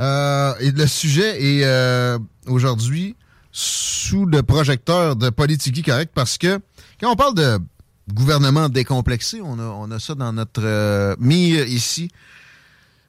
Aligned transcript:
Euh, 0.00 0.54
et 0.60 0.70
le 0.72 0.86
sujet 0.86 1.42
est 1.42 1.64
euh, 1.64 2.18
aujourd'hui 2.46 3.16
sous 3.52 4.26
le 4.26 4.42
projecteur 4.42 5.14
de 5.14 5.30
Politique 5.30 5.84
Correct 5.84 6.10
parce 6.14 6.38
que 6.38 6.58
quand 7.00 7.12
on 7.12 7.16
parle 7.16 7.34
de 7.34 7.58
gouvernement 8.12 8.68
décomplexé, 8.68 9.40
on 9.40 9.58
a, 9.58 9.62
on 9.62 9.90
a 9.90 10.00
ça 10.00 10.14
dans 10.14 10.32
notre 10.32 10.62
euh, 10.64 11.14
mire 11.18 11.66
ici. 11.66 12.08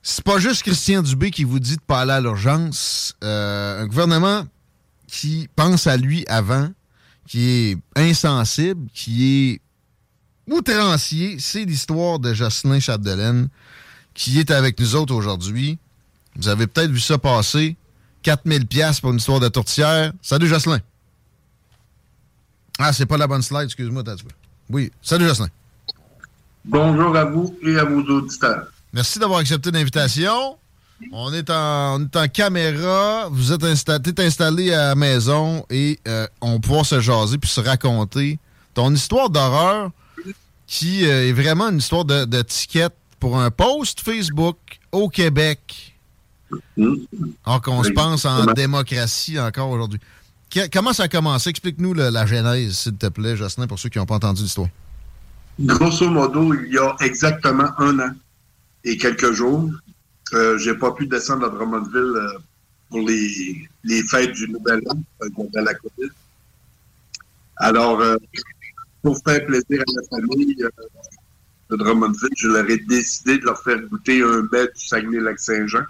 C'est 0.04 0.24
pas 0.24 0.38
juste 0.38 0.62
Christian 0.62 1.02
Dubé 1.02 1.32
qui 1.32 1.44
vous 1.44 1.60
dit 1.60 1.78
de 1.78 1.82
pas 1.82 2.02
aller 2.02 2.12
à 2.12 2.22
l'urgence. 2.22 3.16
Un 3.24 3.88
gouvernement 3.88 4.46
qui 5.08 5.50
pense 5.56 5.88
à 5.88 5.98
lui 5.98 6.26
avant, 6.28 6.70
qui 7.28 7.50
est 7.50 7.78
insensible, 7.96 8.88
qui 8.94 9.26
est 9.50 9.62
outrancier, 10.54 11.38
c'est 11.40 11.66
l'histoire 11.66 12.20
de 12.20 12.36
Jocelyn 12.36 12.80
Chapdelaine 12.80 13.50
qui 14.14 14.40
est 14.40 14.52
avec 14.52 14.80
nous 14.80 14.96
autres 14.96 15.14
aujourd'hui. 15.14 15.80
Vous 16.36 16.48
avez 16.48 16.68
peut-être 16.68 16.92
vu 16.92 17.00
ça 17.00 17.18
passer. 17.18 17.76
4000 18.24 18.66
pièces 18.66 19.00
pour 19.00 19.12
une 19.12 19.18
histoire 19.18 19.40
de 19.40 19.48
tourtière. 19.48 20.12
Salut 20.22 20.48
Jocelyn. 20.48 20.80
Ah, 22.80 22.92
c'est 22.92 23.06
pas 23.06 23.18
la 23.18 23.28
bonne 23.28 23.42
slide, 23.42 23.66
excuse-moi, 23.66 24.04
t'as 24.04 24.16
Oui, 24.70 24.92
salut 25.02 25.28
Jocelyn. 25.28 25.50
Bonjour 26.66 27.16
à 27.16 27.26
vous 27.26 27.56
et 27.62 27.78
à 27.78 27.86
vos 27.86 28.02
auditeurs. 28.02 28.68
Merci 28.92 29.20
d'avoir 29.20 29.40
accepté 29.40 29.72
l'invitation. 29.72 30.58
On 31.12 31.32
est 31.34 31.50
en, 31.50 32.02
on 32.02 32.04
est 32.06 32.16
en 32.16 32.28
caméra. 32.28 33.28
Vous 33.30 33.52
êtes 33.52 33.64
installé, 33.64 34.14
installé 34.18 34.74
à 34.74 34.88
la 34.90 34.96
maison 34.96 35.66
et 35.70 36.00
euh, 36.08 36.26
on 36.42 36.60
peut 36.60 36.84
se 36.84 37.00
jaser 37.00 37.38
puis 37.38 37.50
se 37.50 37.62
raconter 37.62 38.40
ton 38.74 38.94
histoire 38.94 39.30
d'horreur 39.30 39.92
qui 40.68 41.06
euh, 41.06 41.30
est 41.30 41.34
vraiment 41.34 41.70
une 41.70 41.78
histoire 41.78 42.06
de, 42.06 42.26
de 42.26 42.42
ticket 42.42 42.90
pour 43.20 43.40
un 43.40 43.52
post 43.52 44.02
Facebook 44.02 44.58
au 44.92 45.10
Québec. 45.10 45.95
Alors 47.46 47.62
qu'on 47.62 47.84
se 47.84 47.92
pense 47.92 48.26
en 48.26 48.46
démocratie 48.54 49.40
encore 49.40 49.70
aujourd'hui. 49.70 50.00
Comment 50.72 50.94
ça 50.94 51.04
a 51.04 51.08
commencé? 51.08 51.50
Explique-nous 51.50 51.94
la 51.94 52.26
genèse, 52.26 52.78
s'il 52.78 52.96
te 52.96 53.08
plaît, 53.08 53.36
Jocelyn, 53.36 53.68
pour 53.68 53.80
ceux 53.80 53.90
qui 53.90 53.98
n'ont 53.98 54.06
pas 54.06 54.16
entendu 54.16 54.44
l'histoire. 54.44 54.70
Grosso 55.60 56.10
modo, 56.10 56.54
il 56.54 56.74
y 56.74 56.78
a 56.78 56.96
exactement 57.00 57.70
un 57.78 58.00
an 58.00 58.12
et 58.84 58.98
quelques 58.98 59.32
jours, 59.32 59.72
euh, 60.34 60.58
j'ai 60.58 60.76
pas 60.76 60.92
pu 60.92 61.08
descendre 61.08 61.48
à 61.48 61.50
Drummondville 61.50 61.96
euh, 61.96 62.38
pour 62.90 63.00
les, 63.00 63.68
les 63.84 64.04
fêtes 64.04 64.34
du 64.34 64.50
Nouvel 64.50 64.82
An, 64.90 65.00
euh, 65.24 65.30
de 65.30 65.60
la 65.62 65.74
COVID. 65.74 66.12
Alors, 67.58 68.02
euh, 68.02 68.18
pour 69.02 69.18
faire 69.26 69.46
plaisir 69.46 69.82
à 69.82 69.92
la 69.96 70.04
famille 70.10 70.56
de 70.56 71.76
Drummondville, 71.76 72.30
je 72.38 72.48
leur 72.50 72.70
ai 72.70 72.78
décidé 72.78 73.38
de 73.38 73.46
leur 73.46 73.62
faire 73.64 73.80
goûter 73.90 74.22
un 74.22 74.44
mets 74.52 74.68
du 74.68 74.86
Saguenay-Lac-Saint-Jean, 74.86 75.86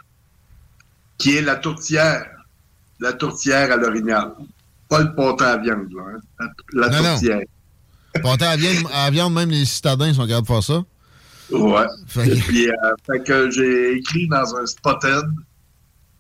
qui 1.17 1.37
est 1.37 1.41
la 1.41 1.55
tourtière. 1.55 2.27
La 2.99 3.13
tourtière 3.13 3.71
à 3.71 3.75
l'orignal. 3.77 4.31
Pas 4.87 5.01
le 5.01 5.13
pâté 5.15 5.43
à 5.43 5.57
viande, 5.57 5.89
là, 5.93 6.03
hein. 6.39 6.47
La, 6.73 6.87
la 6.87 6.89
Non, 6.89 7.03
non. 7.03 7.09
tourtière. 7.13 7.41
Pâté 8.23 8.45
à 8.45 8.55
viande, 8.55 8.87
à 8.93 9.09
viande, 9.11 9.33
même 9.33 9.49
les 9.49 9.65
citadins 9.65 10.13
sont 10.13 10.25
capables 10.27 10.47
de 10.47 10.53
faire 10.53 10.63
ça. 10.63 10.83
Ouais. 11.51 11.85
Fait 12.07 12.29
que- 12.29 12.35
puis, 12.47 12.69
euh, 12.69 12.73
fait 13.05 13.23
que 13.23 13.49
j'ai 13.51 13.97
écrit 13.97 14.27
dans 14.27 14.55
un 14.55 14.65
spotted 14.65 15.25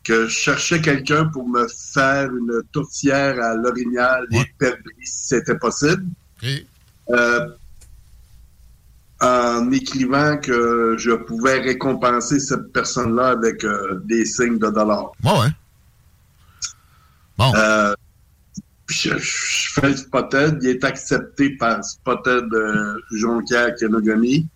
que 0.03 0.27
je 0.27 0.29
cherchais 0.33 0.81
quelqu'un 0.81 1.25
pour 1.25 1.47
me 1.47 1.65
faire 1.67 2.29
une 2.35 2.61
tourtière 2.71 3.41
à 3.41 3.55
l'orignal 3.55 4.25
et 4.31 4.43
perdrix, 4.59 4.83
si 5.03 5.27
c'était 5.29 5.57
possible. 5.57 6.05
Euh, 7.09 7.47
en 9.25 9.71
écrivant 9.71 10.37
que 10.37 10.95
je 10.97 11.11
pouvais 11.11 11.59
récompenser 11.59 12.39
cette 12.39 12.71
personne-là 12.71 13.29
avec 13.29 13.63
euh, 13.63 13.99
des 14.05 14.25
signes 14.25 14.59
de 14.59 14.69
dollars. 14.69 15.11
Ouais, 15.23 15.31
ouais. 15.39 15.51
Bon. 17.37 17.51
Euh, 17.55 17.93
je, 18.87 19.17
je 19.17 19.73
fais 19.73 19.89
le 19.89 19.97
spotted, 19.97 20.59
il 20.61 20.69
est 20.69 20.83
accepté 20.83 21.51
par 21.57 21.83
Spotted 21.83 22.53
euh, 22.53 22.99
Jonquière 23.11 23.75
Kenogami. 23.75 24.47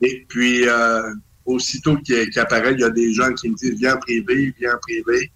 Et 0.00 0.24
puis, 0.28 0.68
euh, 0.68 1.12
aussitôt 1.44 1.96
qu'il 1.96 2.30
qu'il 2.30 2.40
apparaît, 2.40 2.72
il 2.74 2.80
y 2.80 2.84
a 2.84 2.90
des 2.90 3.12
gens 3.12 3.32
qui 3.34 3.50
me 3.50 3.56
disent 3.56 3.78
Viens 3.78 3.96
en 3.96 3.98
privé, 3.98 4.54
viens 4.58 4.74
en 4.74 4.78
privé. 4.78 5.32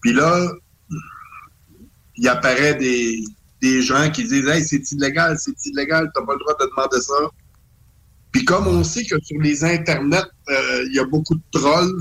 Puis 0.00 0.12
là, 0.12 0.50
il 2.16 2.28
apparaît 2.28 2.74
des, 2.74 3.22
des 3.60 3.82
gens 3.82 4.10
qui 4.10 4.24
disent 4.24 4.48
Hey, 4.48 4.64
c'est 4.64 4.90
illégal, 4.92 5.36
c'est 5.38 5.54
illégal, 5.66 6.10
t'as 6.14 6.24
pas 6.24 6.32
le 6.32 6.38
droit 6.38 6.56
de 6.58 6.70
demander 6.70 7.00
ça. 7.00 7.14
Puis 8.40 8.46
comme 8.46 8.66
on 8.68 8.82
sait 8.82 9.04
que 9.04 9.16
sur 9.22 9.38
les 9.38 9.62
internets, 9.64 10.22
euh, 10.48 10.84
il 10.88 10.94
y 10.94 10.98
a 10.98 11.04
beaucoup 11.04 11.34
de 11.34 11.42
trolls, 11.52 11.92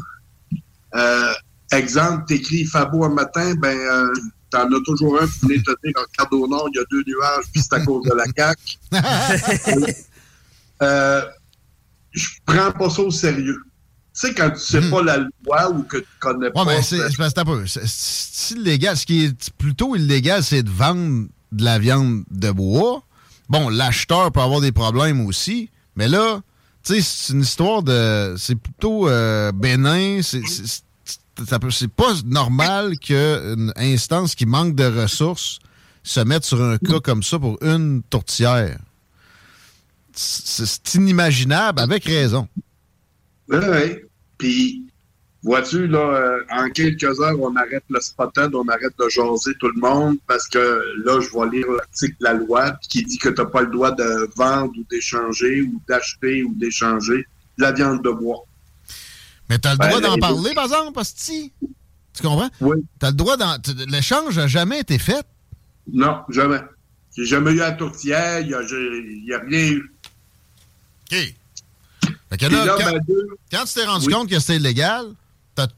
euh, 0.96 1.34
exemple, 1.74 2.24
t'écris 2.30 2.64
Fabo 2.64 3.04
un 3.04 3.14
matin, 3.14 3.56
ben 3.56 3.78
euh, 3.78 4.08
t'en 4.50 4.72
as 4.72 4.82
toujours 4.86 5.22
un 5.22 5.28
qui 5.28 5.40
venait 5.42 5.58
te 5.62 5.72
dire 5.84 5.94
regarde 5.98 6.34
au 6.34 6.48
nord, 6.48 6.70
il 6.74 6.78
y 6.78 6.82
a 6.82 6.86
deux 6.90 7.04
nuages, 7.06 7.44
puis 7.52 7.62
c'est 7.62 7.74
à 7.74 7.82
cause 7.82 8.06
de 8.06 8.14
la 8.16 8.24
CAQ. 8.34 8.78
je 12.14 12.28
prends 12.46 12.72
pas 12.72 12.90
ça 12.90 13.02
au 13.02 13.12
sérieux. 13.12 13.60
Tu 14.14 14.28
sais, 14.28 14.34
quand 14.34 14.50
tu 14.52 14.60
sais 14.60 14.90
pas 14.90 15.04
la 15.04 15.18
loi 15.18 15.70
ou 15.72 15.84
que 15.84 15.98
tu 15.98 16.06
connais 16.22 16.48
Hmm. 16.50 16.58
Ouais, 16.58 16.64
pas. 16.66 16.66
mais. 16.66 16.82
C'est- 16.82 17.86
C'est 17.86 18.56
illégal. 18.56 18.96
Ce 18.98 19.06
qui 19.06 19.26
est 19.26 19.52
plutôt 19.58 19.94
illégal, 19.96 20.42
c'est 20.44 20.64
de 20.64 20.70
vendre 20.70 21.28
de 21.52 21.64
la 21.66 21.80
viande 21.80 22.24
de 22.32 22.52
bois. 22.52 23.04
Bon, 23.50 23.68
l'acheteur 23.70 24.32
peut 24.32 24.40
avoir 24.42 24.62
des 24.62 24.72
problèmes 24.72 25.26
aussi, 25.26 25.70
mais 26.00 26.08
là, 26.08 26.42
tu 26.82 26.94
sais, 26.94 27.02
c'est 27.02 27.34
une 27.34 27.42
histoire 27.42 27.84
de. 27.84 28.36
C'est 28.38 28.56
plutôt 28.56 29.10
euh, 29.10 29.52
bénin. 29.52 30.22
C'est 30.22 31.88
pas 31.90 32.14
normal 32.24 32.98
qu'une 33.00 33.74
instance 33.76 34.34
qui 34.34 34.46
manque 34.46 34.76
de 34.76 34.86
ressources 34.86 35.60
se 36.02 36.22
mette 36.22 36.46
sur 36.46 36.64
un 36.64 36.78
cas 36.78 37.02
comme 37.02 37.22
ça 37.22 37.38
pour 37.38 37.58
une 37.62 38.02
tourtière. 38.10 38.80
C'est 40.14 40.96
inimaginable, 40.96 41.82
avec 41.82 42.06
raison. 42.06 42.48
Oui, 43.50 43.58
oui. 43.62 43.96
Puis, 44.38 44.89
vois-tu, 45.44 45.88
là, 45.88 46.00
euh, 46.00 46.44
en 46.52 46.70
quelques 46.70 47.04
heures, 47.22 47.40
on 47.40 47.56
arrête 47.56 47.84
le 47.90 48.00
spotted, 48.02 48.54
on 48.54 48.68
arrête 48.68 48.94
de 49.00 49.10
jaser 49.10 49.54
tout 49.60 49.70
le 49.70 49.80
monde 49.80 50.18
parce 50.28 50.48
que 50.48 50.84
là, 51.06 51.20
je 51.22 51.30
vais 51.30 51.58
lire 51.58 51.68
l'article 51.72 52.16
de 52.20 52.24
la 52.26 52.34
loi 52.34 52.72
qui 52.90 53.04
dit 53.04 53.18
que 53.18 53.30
tu 53.30 53.42
n'as 53.42 53.48
pas 53.48 53.62
le 53.62 53.72
droit 53.72 53.92
de 53.92 54.30
vendre 54.36 54.74
ou 54.78 54.86
d'échanger 54.92 55.62
ou 55.62 55.82
d'acheter 55.88 56.44
ou 56.44 56.54
d'échanger 56.56 57.26
de 57.58 57.64
la 57.64 57.72
viande 57.72 58.04
de 58.04 58.10
bois. 58.12 58.44
Mais 59.50 59.58
t'as 59.60 59.72
le 59.74 59.78
Ben, 59.78 59.88
droit 59.88 60.02
d'en 60.02 60.18
parler, 60.18 60.54
par 60.54 60.66
exemple, 60.66 61.00
Asti? 61.00 61.52
Tu 62.14 62.22
comprends? 62.22 62.50
Oui. 62.62 62.78
T'as 63.00 63.12
le 63.12 63.16
droit 63.16 63.38
d'en... 63.38 63.56
L'échange 63.88 64.38
n'a 64.38 64.48
jamais 64.48 64.80
été 64.80 65.00
fait. 65.00 65.26
Non, 65.92 66.22
jamais. 66.30 66.60
J'ai 67.16 67.26
jamais 67.26 67.52
eu 67.52 67.56
la 67.58 67.72
tourtière, 67.72 68.42
il 68.42 68.48
n'y 68.48 68.54
a, 68.54 68.62
j'ai- 68.66 69.24
y 69.26 69.34
a 69.34 69.40
rien 69.40 69.72
eu. 69.72 69.94
OK. 71.12 71.18
Fait 72.30 72.38
que 72.38 72.46
Puis 72.46 72.56
là, 72.56 72.66
là, 72.66 72.76
quand, 72.78 72.92
ben, 72.92 73.02
quand 73.52 73.66
tu 73.66 73.74
t'es 73.74 73.86
rendu 73.86 74.06
Oui. 74.08 74.14
compte 74.14 74.30
que 74.30 74.40
c'était 74.40 74.58
illégal, 74.58 75.06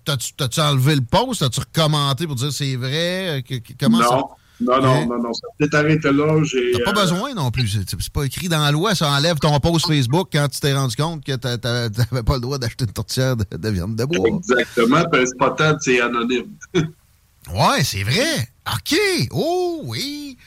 t'as-tu 0.04 0.60
enlevé 0.60 0.96
le 0.96 1.02
post? 1.02 1.42
T'as-tu 1.42 1.60
recommenté 1.60 2.28
pour 2.28 2.36
dire 2.36 2.52
c'est 2.52 2.76
vrai? 2.76 3.44
Que- 3.48 3.56
que- 3.56 3.74
comment 3.80 4.02
ça? 4.02 4.16
non, 4.16 4.28
Non, 4.62 4.82
non, 4.82 5.06
non, 5.08 5.24
non, 5.24 5.34
ça 5.34 5.48
s'est 5.60 5.76
arrêté 5.76 6.12
là. 6.12 6.40
T'as 6.78 6.92
pas 6.92 7.02
besoin 7.02 7.34
non 7.34 7.50
plus. 7.50 7.68
C'est 7.68 8.10
pas 8.14 8.24
écrit 8.24 8.48
dans 8.48 8.62
la 8.62 8.72
loi, 8.72 8.94
ça 8.94 9.10
enlève 9.12 9.40
ton 9.40 9.60
post 9.60 9.88
Facebook 9.88 10.30
quand 10.32 10.48
tu 10.50 10.60
t'es 10.60 10.74
rendu 10.74 10.96
compte 10.96 11.24
que 11.24 11.36
t'avais 11.36 12.24
pas 12.24 12.36
le 12.36 12.42
droit 12.42 12.58
d'acheter 12.60 12.86
une 12.86 12.94
tourtière 12.94 13.36
de, 13.36 13.70
viande 13.70 13.96
de 13.96 14.06
bois. 14.06 14.28
Exactement, 14.28 15.04
puis 15.12 15.28
Spotted, 15.28 15.78
c'est 15.82 16.00
anonyme. 16.02 16.52
ouais, 16.76 17.84
c'est 17.84 18.04
vrai. 18.04 18.50
OK. 18.68 18.96
Oh, 19.32 19.82
oui. 19.86 20.38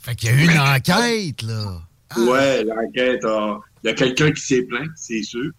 Fait 0.00 0.16
qu'il 0.16 0.30
y 0.30 0.32
a 0.32 0.36
eu 0.36 0.44
une 0.44 0.58
enquête, 0.58 1.42
là. 1.42 1.80
Ah. 2.10 2.20
Ouais, 2.20 2.64
l'enquête. 2.64 3.20
Il 3.84 3.88
y 3.88 3.90
a 3.90 3.94
quelqu'un 3.94 4.32
qui 4.32 4.42
s'est 4.42 4.62
plaint, 4.62 4.90
c'est 4.96 5.22
sûr. 5.22 5.50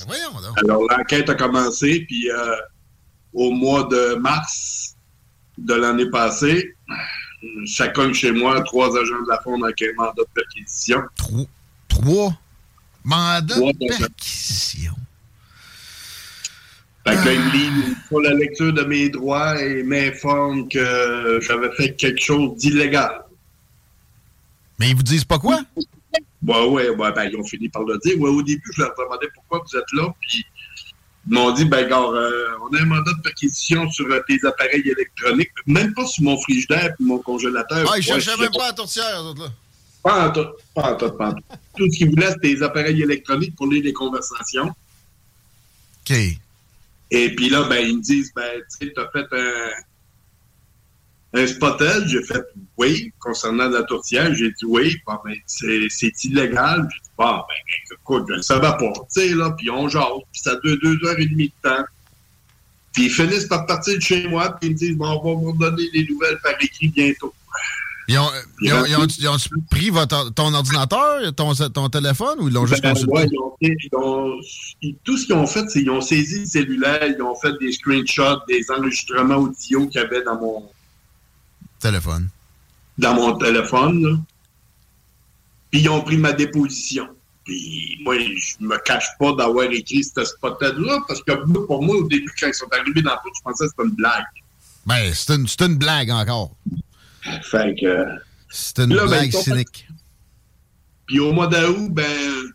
Ben 0.00 0.06
voyons 0.06 0.32
donc. 0.40 0.58
Alors, 0.58 0.82
l'enquête 0.90 1.28
a 1.30 1.34
commencé, 1.34 2.04
puis 2.06 2.30
euh, 2.30 2.56
au 3.32 3.50
mois 3.50 3.84
de 3.84 4.14
mars 4.16 4.96
de 5.58 5.74
l'année 5.74 6.10
passée, 6.10 6.74
chacun 7.66 8.12
chez 8.12 8.32
moi, 8.32 8.60
trois 8.62 8.88
agents 8.98 9.22
de 9.22 9.28
la 9.28 9.40
Fonde 9.42 9.64
avec 9.64 9.82
un 9.82 9.92
mandat 9.96 10.22
de 10.22 10.28
perquisition. 10.34 11.02
Trois? 11.16 11.46
Trois? 11.88 12.38
Mandats 13.04 13.54
de 13.54 13.98
perquisition? 13.98 14.94
Fait 17.06 17.16
que 17.16 17.24
là, 17.26 17.32
il 17.34 17.94
pour 18.08 18.22
la 18.22 18.32
lecture 18.32 18.72
de 18.72 18.82
mes 18.82 19.10
droits 19.10 19.60
et 19.60 19.82
m'informe 19.82 20.68
que 20.68 21.38
j'avais 21.42 21.70
fait 21.76 21.94
quelque 21.94 22.20
chose 22.20 22.56
d'illégal. 22.56 23.22
Mais 24.78 24.90
ils 24.90 24.96
vous 24.96 25.02
disent 25.02 25.24
pas 25.24 25.38
quoi? 25.38 25.60
Ouais, 26.46 26.66
ouais, 26.66 26.88
ouais, 26.90 27.12
ben, 27.12 27.24
ils 27.24 27.36
ont 27.36 27.44
fini 27.44 27.68
par 27.68 27.82
le 27.84 27.98
dire. 27.98 28.20
Ouais, 28.20 28.30
au 28.30 28.42
début, 28.42 28.70
je 28.74 28.82
leur 28.82 28.94
demandais 28.98 29.28
pourquoi 29.34 29.64
vous 29.66 29.78
êtes 29.78 29.92
là, 29.92 30.14
puis 30.20 30.44
ils 31.26 31.32
m'ont 31.32 31.52
dit, 31.52 31.64
ben, 31.64 31.88
gars, 31.88 32.00
euh, 32.00 32.48
on 32.62 32.76
a 32.76 32.82
un 32.82 32.84
mandat 32.84 33.12
de 33.12 33.22
perquisition 33.22 33.90
sur 33.90 34.06
euh, 34.06 34.20
tes 34.28 34.38
appareils 34.46 34.88
électroniques, 34.88 35.52
même 35.66 35.94
pas 35.94 36.06
sur 36.06 36.24
mon 36.24 36.38
frigidaire 36.38 36.94
et 37.00 37.02
mon 37.02 37.18
congélateur. 37.18 37.90
Ah, 37.90 37.96
ils 37.96 38.02
cherchaient 38.02 38.36
même 38.36 38.52
pas 38.52 38.66
la 38.66 38.72
tourtière, 38.74 39.24
autres, 39.24 39.42
là. 39.42 39.50
Pas 40.02 40.28
en 40.28 40.32
tout, 40.32 40.46
pas 40.74 40.92
en 40.92 40.96
tout, 40.96 41.10
pas 41.12 41.28
en 41.28 41.32
tout. 41.32 41.44
Tout 41.78 41.90
ce 41.90 41.96
qu'ils 41.96 42.10
voulaient, 42.10 42.30
c'était 42.32 42.54
des 42.54 42.62
appareils 42.62 43.00
électroniques 43.00 43.56
pour 43.56 43.68
lire 43.68 43.82
les 43.82 43.94
conversations. 43.94 44.68
OK. 44.68 46.16
Et 47.10 47.34
puis 47.34 47.48
là, 47.48 47.62
ben, 47.64 47.86
ils 47.86 47.96
me 47.96 48.02
disent, 48.02 48.32
ben, 48.34 48.60
tu 48.78 48.86
sais, 48.86 48.92
t'as 48.94 49.08
fait 49.08 49.26
un 49.32 49.70
un 51.34 51.46
spottel, 51.46 52.06
j'ai 52.06 52.22
fait 52.22 52.44
oui. 52.76 53.12
Concernant 53.18 53.68
la 53.68 53.82
tourtière, 53.82 54.34
j'ai 54.34 54.50
dit 54.50 54.64
oui. 54.66 54.96
Bon, 55.06 55.18
ben, 55.24 55.34
c'est 55.46 56.12
illégal. 56.24 56.88
J'ai 56.92 57.00
dit, 57.00 57.10
bon, 57.18 57.34
ben, 57.36 57.98
écoute, 58.00 58.24
je 58.28 58.34
ne 58.34 58.42
savais 58.42 58.60
pas. 58.60 58.78
Tu 58.78 58.92
sais, 59.08 59.28
là, 59.34 59.50
puis 59.58 59.68
on 59.70 59.88
jase. 59.88 60.04
Puis 60.32 60.42
ça 60.42 60.54
dure 60.62 60.78
deux 60.82 60.98
heures 61.06 61.18
et 61.18 61.26
demie 61.26 61.48
de 61.48 61.68
temps. 61.68 61.84
Puis 62.92 63.06
ils 63.06 63.10
finissent 63.10 63.46
par 63.46 63.66
partir 63.66 63.96
de 63.96 64.00
chez 64.00 64.28
moi, 64.28 64.56
puis 64.60 64.70
ils 64.70 64.72
me 64.72 64.78
disent, 64.78 64.96
bon, 64.96 65.20
on 65.24 65.36
va 65.36 65.40
vous 65.40 65.58
donner 65.58 65.90
des 65.90 66.06
nouvelles 66.08 66.38
par 66.42 66.52
écrit 66.60 66.88
bientôt. 66.88 67.34
Ils 68.06 68.18
ont, 68.18 68.28
ils 68.60 68.72
ont, 68.72 68.84
ils 68.84 69.28
ont, 69.28 69.36
pris 69.70 69.88
votre, 69.88 70.32
ton 70.34 70.52
ordinateur, 70.52 71.34
ton, 71.34 71.54
ton 71.54 71.88
téléphone, 71.88 72.38
ou 72.38 72.48
ils 72.48 72.54
l'ont 72.54 72.66
juste 72.66 72.82
ben, 72.82 72.92
consulté? 72.92 73.12
Ouais, 73.12 73.26
ils 73.62 73.96
ont, 73.96 74.38
tout 75.04 75.16
ce 75.16 75.24
qu'ils 75.24 75.34
ont 75.34 75.46
fait, 75.46 75.68
c'est 75.68 75.80
qu'ils 75.80 75.90
ont 75.90 76.02
saisi 76.02 76.40
le 76.40 76.46
cellulaire, 76.46 77.06
ils 77.06 77.22
ont 77.22 77.34
fait 77.34 77.54
des 77.58 77.72
screenshots, 77.72 78.44
des 78.46 78.70
enregistrements 78.70 79.36
audio 79.36 79.86
qu'il 79.88 80.00
y 80.02 80.04
avait 80.04 80.22
dans 80.22 80.38
mon, 80.38 80.70
Téléphone. 81.78 82.28
Dans 82.98 83.14
mon 83.14 83.36
téléphone, 83.36 84.02
là. 84.02 84.16
Puis 85.70 85.80
ils 85.80 85.88
ont 85.88 86.02
pris 86.02 86.16
ma 86.16 86.32
déposition. 86.32 87.08
Puis 87.44 87.98
moi, 88.02 88.16
je 88.18 88.64
me 88.64 88.78
cache 88.78 89.08
pas 89.18 89.32
d'avoir 89.32 89.64
écrit 89.64 90.02
ce 90.04 90.24
spot-là, 90.24 91.00
parce 91.06 91.22
que 91.22 91.32
pour 91.66 91.82
moi, 91.82 91.96
au 91.96 92.08
début, 92.08 92.32
quand 92.38 92.46
ils 92.46 92.54
sont 92.54 92.72
arrivés 92.72 93.02
dans 93.02 93.12
le 93.12 93.30
je 93.36 93.42
pensais 93.42 93.64
que 93.64 93.70
c'était 93.70 93.88
une 93.88 93.94
blague. 93.96 94.24
Ben, 94.86 95.12
c'est 95.14 95.34
une, 95.34 95.46
une, 95.60 95.76
blague 95.76 96.10
encore. 96.10 96.52
Fait 97.42 97.74
que. 97.78 98.06
C'est 98.48 98.78
une 98.78 98.94
ben, 98.94 99.06
blague 99.06 99.32
cynique. 99.32 99.88
Puis 101.06 101.20
au 101.20 101.32
mois 101.32 101.48
d'août, 101.48 101.88
ben, 101.90 102.52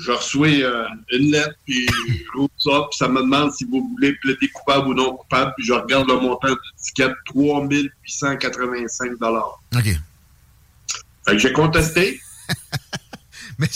je 0.00 0.12
reçois 0.12 0.48
euh, 0.48 0.86
une 1.12 1.30
lettre, 1.30 1.54
puis 1.64 1.86
je 1.86 2.38
roule 2.38 2.48
ça, 2.58 2.86
puis 2.90 2.96
ça 2.98 3.08
me 3.08 3.20
demande 3.20 3.52
si 3.52 3.64
vous 3.64 3.88
voulez 3.92 4.14
plaider 4.22 4.48
coupable 4.48 4.88
ou 4.88 4.94
non 4.94 5.16
coupable, 5.16 5.52
puis 5.56 5.66
je 5.66 5.72
regarde 5.72 6.08
le 6.08 6.20
montant 6.20 6.48
de 6.48 6.58
ticket, 6.82 7.10
3885 7.26 9.12
OK. 9.12 9.84
Fait 9.84 11.32
que 11.32 11.38
j'ai 11.38 11.52
contesté. 11.52 12.20
Mais... 13.58 13.68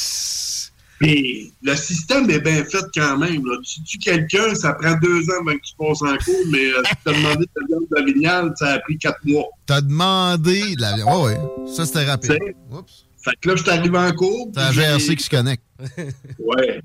Puis 0.98 1.52
le 1.62 1.74
système 1.74 2.30
est 2.30 2.40
bien 2.40 2.64
fait 2.64 2.84
quand 2.94 3.18
même. 3.18 3.44
Là. 3.44 3.56
Tu 3.62 3.82
tues 3.82 3.98
quelqu'un, 3.98 4.54
ça 4.54 4.72
prend 4.74 4.94
deux 5.02 5.22
ans 5.30 5.40
avant 5.40 5.56
que 5.56 5.62
tu 5.62 5.74
passes 5.76 6.02
en 6.02 6.16
cours, 6.24 6.46
mais 6.50 6.66
euh, 6.66 6.82
si 6.86 6.94
tu 7.04 7.10
as 7.10 7.12
demandé 7.12 7.46
ta 7.46 7.60
viande 7.66 7.84
de 7.90 8.12
vignale, 8.12 8.52
ça 8.56 8.68
a 8.74 8.78
pris 8.78 8.96
quatre 8.96 9.22
mois. 9.24 9.46
Tu 9.66 9.72
as 9.72 9.80
demandé 9.80 10.76
de 10.76 10.80
la 10.80 10.94
viande. 10.94 11.08
Oh, 11.12 11.28
oui, 11.28 11.68
ça 11.74 11.84
c'était 11.84 12.04
rapide. 12.04 12.38
Oups. 12.70 13.04
Fait 13.24 13.36
que 13.40 13.48
là, 13.48 13.56
je 13.56 13.62
suis 13.62 13.70
arrivé 13.70 13.96
en 13.98 14.12
cours. 14.12 14.50
C'est 14.54 14.60
la 14.60 14.72
GRC 14.72 15.16
qui 15.16 15.24
se 15.24 15.30
connecte. 15.30 15.64
ouais. 16.38 16.80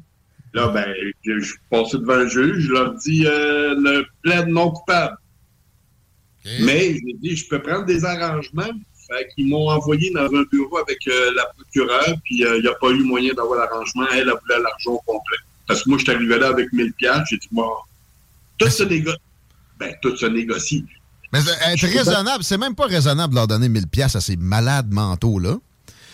Là, 0.53 0.69
ben, 0.69 0.85
je 1.23 1.39
suis 1.41 1.59
passé 1.69 1.97
devant 1.97 2.15
le 2.15 2.27
juge, 2.27 2.65
je 2.65 2.71
leur 2.71 2.93
dis 2.95 3.25
euh, 3.25 3.75
le 3.77 4.05
plaide 4.23 4.47
non 4.47 4.71
coupable. 4.71 5.17
Mais 6.61 6.93
j'ai 6.93 7.13
dit, 7.21 7.35
je 7.35 7.47
peux 7.47 7.61
prendre 7.61 7.85
des 7.85 8.03
arrangements. 8.05 8.63
Fait 9.07 9.27
qu'ils 9.35 9.47
m'ont 9.47 9.69
envoyé 9.69 10.11
dans 10.11 10.25
un 10.25 10.43
bureau 10.51 10.77
avec 10.77 10.99
euh, 11.07 11.31
la 11.35 11.45
procureure, 11.45 12.15
puis 12.23 12.45
euh, 12.45 12.57
il 12.57 12.61
n'y 12.61 12.67
a 12.67 12.75
pas 12.75 12.89
eu 12.89 13.03
moyen 13.03 13.33
d'avoir 13.33 13.59
l'arrangement. 13.59 14.05
Elle, 14.11 14.19
elle 14.19 14.25
voulait 14.25 14.63
l'argent 14.63 15.01
complet. 15.05 15.37
Parce 15.67 15.83
que 15.83 15.89
moi, 15.89 15.97
je 15.99 16.05
suis 16.05 16.13
arrivé 16.13 16.39
là 16.39 16.47
avec 16.47 16.71
1000 16.71 16.93
piastres. 16.93 17.25
J'ai 17.29 17.37
dit, 17.37 17.49
bon, 17.51 17.69
tout 18.57 18.69
se 18.69 18.83
négocie. 18.83 19.17
Ben, 19.79 19.93
tout 20.01 20.15
se 20.15 20.25
négocie. 20.25 20.85
Mais 21.31 21.39
être 21.39 21.85
raisonnable, 21.85 22.43
c'est 22.43 22.57
même 22.57 22.75
pas 22.75 22.85
raisonnable 22.85 23.33
de 23.33 23.35
leur 23.35 23.47
donner 23.47 23.69
1000 23.69 23.87
piastres 23.87 24.17
à 24.17 24.21
ces 24.21 24.37
malades 24.37 24.91
mentaux-là. 24.91 25.57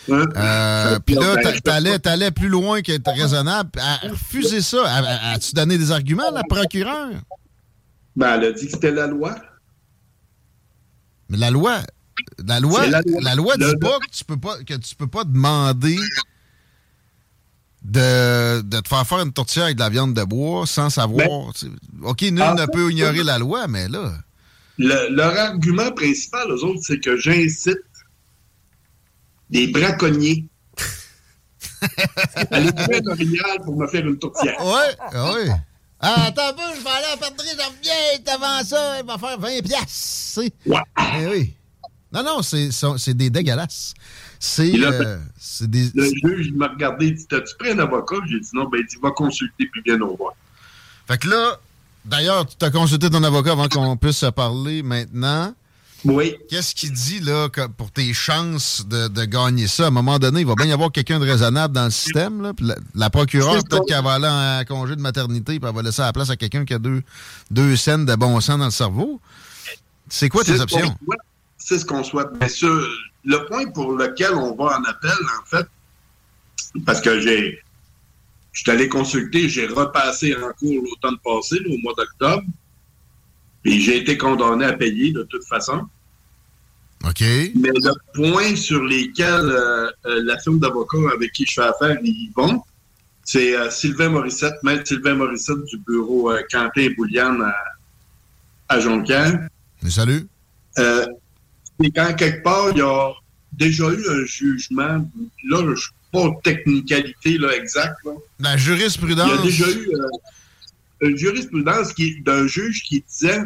Euh, 0.09 0.99
puis 1.05 1.15
là, 1.15 1.35
t'allais, 1.63 1.99
t'allais 1.99 2.31
plus 2.31 2.49
loin 2.49 2.81
qu'être 2.81 3.11
raisonnable. 3.11 3.71
À 3.79 4.07
refuser 4.07 4.61
ça, 4.61 4.83
as-tu 5.33 5.53
donné 5.53 5.77
des 5.77 5.91
arguments 5.91 6.29
à 6.29 6.31
la 6.31 6.43
procureure? 6.43 7.11
Ben, 8.15 8.35
elle 8.35 8.45
a 8.45 8.51
dit 8.51 8.65
que 8.65 8.71
c'était 8.71 8.91
la 8.91 9.07
loi. 9.07 9.35
Mais 11.29 11.37
la 11.37 11.51
loi, 11.51 11.79
la 12.45 12.59
loi, 12.59 12.85
la 12.87 13.35
loi, 13.35 13.57
dit 13.57 13.75
pas 13.81 13.97
que 13.99 14.15
tu 14.15 14.23
peux 14.23 14.37
pas 14.37 14.57
que 14.63 14.75
tu 14.75 14.95
peux 14.95 15.07
pas 15.07 15.23
demander 15.23 15.97
de, 17.83 18.61
de, 18.61 18.79
te 18.79 18.87
faire 18.87 19.05
faire 19.05 19.19
une 19.19 19.33
tourtière 19.33 19.65
avec 19.65 19.77
de 19.77 19.81
la 19.81 19.89
viande 19.89 20.13
de 20.13 20.23
bois 20.23 20.65
sans 20.65 20.89
savoir. 20.89 21.27
Ben, 21.27 21.71
OK, 22.03 22.21
nul 22.21 22.33
ne 22.33 22.65
peut 22.67 22.91
ignorer 22.91 23.23
la 23.23 23.37
loi, 23.39 23.67
mais 23.67 23.87
là. 23.87 24.13
leur 24.77 25.37
argument 25.37 25.91
principal, 25.91 26.51
aux 26.51 26.63
autres, 26.63 26.81
c'est 26.83 26.99
que 26.99 27.17
j'incite 27.17 27.79
des 29.49 29.67
braconniers. 29.67 30.45
Tuer 31.81 32.97
un 32.97 33.07
orignal 33.07 33.61
pour 33.63 33.77
me 33.77 33.87
faire 33.87 34.07
une 34.07 34.17
tourtière. 34.17 34.55
Oui, 34.59 35.13
oui. 35.13 35.51
Ah, 35.99 36.25
attends 36.27 36.49
un 36.49 36.53
peu, 36.53 36.61
je 36.77 36.83
vais 36.83 36.89
aller 36.89 37.07
à 37.13 37.17
Perdrix, 37.17 37.49
j'en 37.57 37.69
reviens, 37.69 38.33
avant 38.33 38.63
ça, 38.63 38.99
il 38.99 39.05
va 39.05 39.17
faire 39.17 39.39
20 39.39 39.61
piastres. 39.63 40.41
Ouais. 40.65 40.81
Eh 41.17 41.27
oui. 41.27 41.53
Non, 42.11 42.23
non, 42.23 42.41
c'est 42.41 43.13
des 43.13 43.29
dégueulasses. 43.29 43.93
C'est 44.39 44.71
euh, 44.73 45.17
des... 45.61 45.89
Le 45.93 46.05
juge 46.23 46.51
m'a 46.53 46.67
regardé, 46.67 47.07
il 47.07 47.15
dit 47.15 47.25
T'as-tu 47.27 47.55
pris 47.57 47.71
un 47.71 47.79
avocat? 47.79 48.17
J'ai 48.29 48.39
dit 48.39 48.49
non, 48.53 48.69
ben 48.69 48.79
il 48.81 48.85
dit 48.85 48.97
Va 49.01 49.11
consulter 49.11 49.67
puis 49.71 49.81
viens 49.85 49.97
nous 49.97 50.15
voir. 50.15 50.33
Fait 51.07 51.17
que 51.17 51.27
là, 51.27 51.59
d'ailleurs, 52.03 52.45
tu 52.45 52.63
as 52.63 52.69
consulté 52.69 53.09
ton 53.09 53.23
avocat 53.23 53.53
avant 53.53 53.67
qu'on 53.67 53.97
puisse 53.97 54.17
se 54.17 54.27
parler 54.27 54.83
maintenant. 54.83 55.53
Oui. 56.05 56.35
Qu'est-ce 56.49 56.75
qu'il 56.75 56.91
dit 56.91 57.19
là 57.19 57.49
pour 57.77 57.91
tes 57.91 58.13
chances 58.13 58.85
de, 58.87 59.25
gagner 59.25 59.67
ça? 59.67 59.85
À 59.85 59.87
un 59.87 59.91
moment 59.91 60.19
donné, 60.19 60.41
il 60.41 60.45
va 60.45 60.53
bien 60.55 60.67
y 60.67 60.71
avoir 60.71 60.91
quelqu'un 60.91 61.19
de 61.19 61.25
raisonnable 61.25 61.73
dans 61.73 61.85
le 61.85 61.91
système. 61.91 62.41
Là, 62.41 62.53
la, 62.93 63.09
procureure, 63.09 63.63
peut-être 63.63 63.85
qu'elle 63.87 64.03
va 64.03 64.13
aller 64.13 64.27
en 64.27 64.63
congé 64.65 64.95
de 64.95 65.01
maternité 65.01 65.59
puis 65.59 65.67
elle 65.67 65.75
va 65.75 65.81
laisser 65.81 66.03
la 66.03 66.13
place 66.13 66.29
à 66.29 66.35
quelqu'un 66.35 66.63
qui 66.63 66.75
a 66.75 66.79
deux, 66.79 67.01
deux 67.49 67.75
scènes 67.75 68.05
de 68.05 68.15
bon 68.15 68.39
sang 68.39 68.57
dans 68.57 68.65
le 68.65 68.71
cerveau. 68.71 69.19
C'est 70.07 70.29
quoi 70.29 70.43
tes 70.43 70.59
options? 70.59 70.95
C'est 71.57 71.79
ce 71.79 71.85
qu'on 71.85 72.03
souhaite. 72.03 72.27
Bien 72.39 72.47
sûr, 72.47 72.87
le 73.23 73.45
point 73.47 73.65
pour 73.71 73.93
lequel 73.93 74.35
on 74.35 74.55
va 74.55 74.77
en 74.77 74.83
appel, 74.83 75.11
en 75.41 75.45
fait, 75.45 75.65
parce 76.85 77.01
que 77.01 77.19
j'ai. 77.19 77.59
Je 78.51 78.61
suis 78.61 78.71
allé 78.71 78.87
consulter, 78.87 79.49
j'ai 79.49 79.67
repassé 79.67 80.33
en 80.35 80.53
cours 80.53 80.81
l'automne 80.83 81.17
passé, 81.25 81.57
au 81.69 81.77
mois 81.79 81.93
d'octobre, 81.97 82.43
et 83.65 83.79
j'ai 83.81 83.97
été 83.97 84.17
condamné 84.17 84.63
à 84.63 84.73
payer 84.73 85.11
de 85.11 85.23
toute 85.23 85.43
façon. 85.43 85.81
OK. 87.07 87.21
Mais 87.21 87.69
le 87.69 87.93
point 88.13 88.55
sur 88.55 88.83
lesquels 88.83 89.27
euh, 89.29 89.91
euh, 90.05 90.23
la 90.23 90.39
firme 90.39 90.59
d'avocats 90.59 90.97
avec 91.13 91.31
qui 91.33 91.45
je 91.45 91.53
fais 91.53 91.61
affaire, 91.61 91.97
ils 92.03 92.31
vont, 92.35 92.63
c'est 93.23 93.55
euh, 93.55 93.69
Sylvain 93.69 94.09
Morissette, 94.09 94.55
maître 94.63 94.87
Sylvain 94.87 95.13
Morissette 95.13 95.63
du 95.65 95.77
bureau 95.77 96.31
Quentin 96.51 96.81
et 96.81 96.89
Bouliane 96.89 97.41
à, 97.41 97.55
à 98.69 98.79
Jonquière. 98.79 99.47
Salut. 99.87 100.27
et 100.77 101.91
quand 101.91 102.13
quelque 102.15 102.41
part, 102.41 102.69
il 102.71 102.79
y 102.79 102.81
a 102.81 103.11
déjà 103.53 103.85
eu 103.85 104.09
un 104.09 104.25
jugement, 104.25 105.07
là, 105.43 105.59
je 105.59 105.69
ne 105.69 105.75
suis 105.75 105.91
pas 106.11 106.29
technicalité 106.43 107.37
là, 107.37 107.55
exacte. 107.55 107.99
La 108.39 108.57
jurisprudence. 108.57 109.29
Il 109.29 109.35
y 109.35 109.39
a 109.39 109.43
déjà 109.43 109.71
eu 109.71 109.89
une 111.01 111.17
jurisprudence 111.17 111.93
d'un 112.25 112.47
juge 112.47 112.81
qui 112.83 113.03
disait 113.07 113.41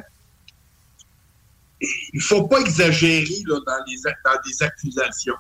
il 1.82 2.22
faut 2.22 2.48
pas 2.48 2.60
exagérer 2.60 3.44
là, 3.48 3.60
dans, 3.66 3.84
les, 3.88 3.98
dans 4.26 4.40
des 4.46 4.64
accusations. 4.64 5.36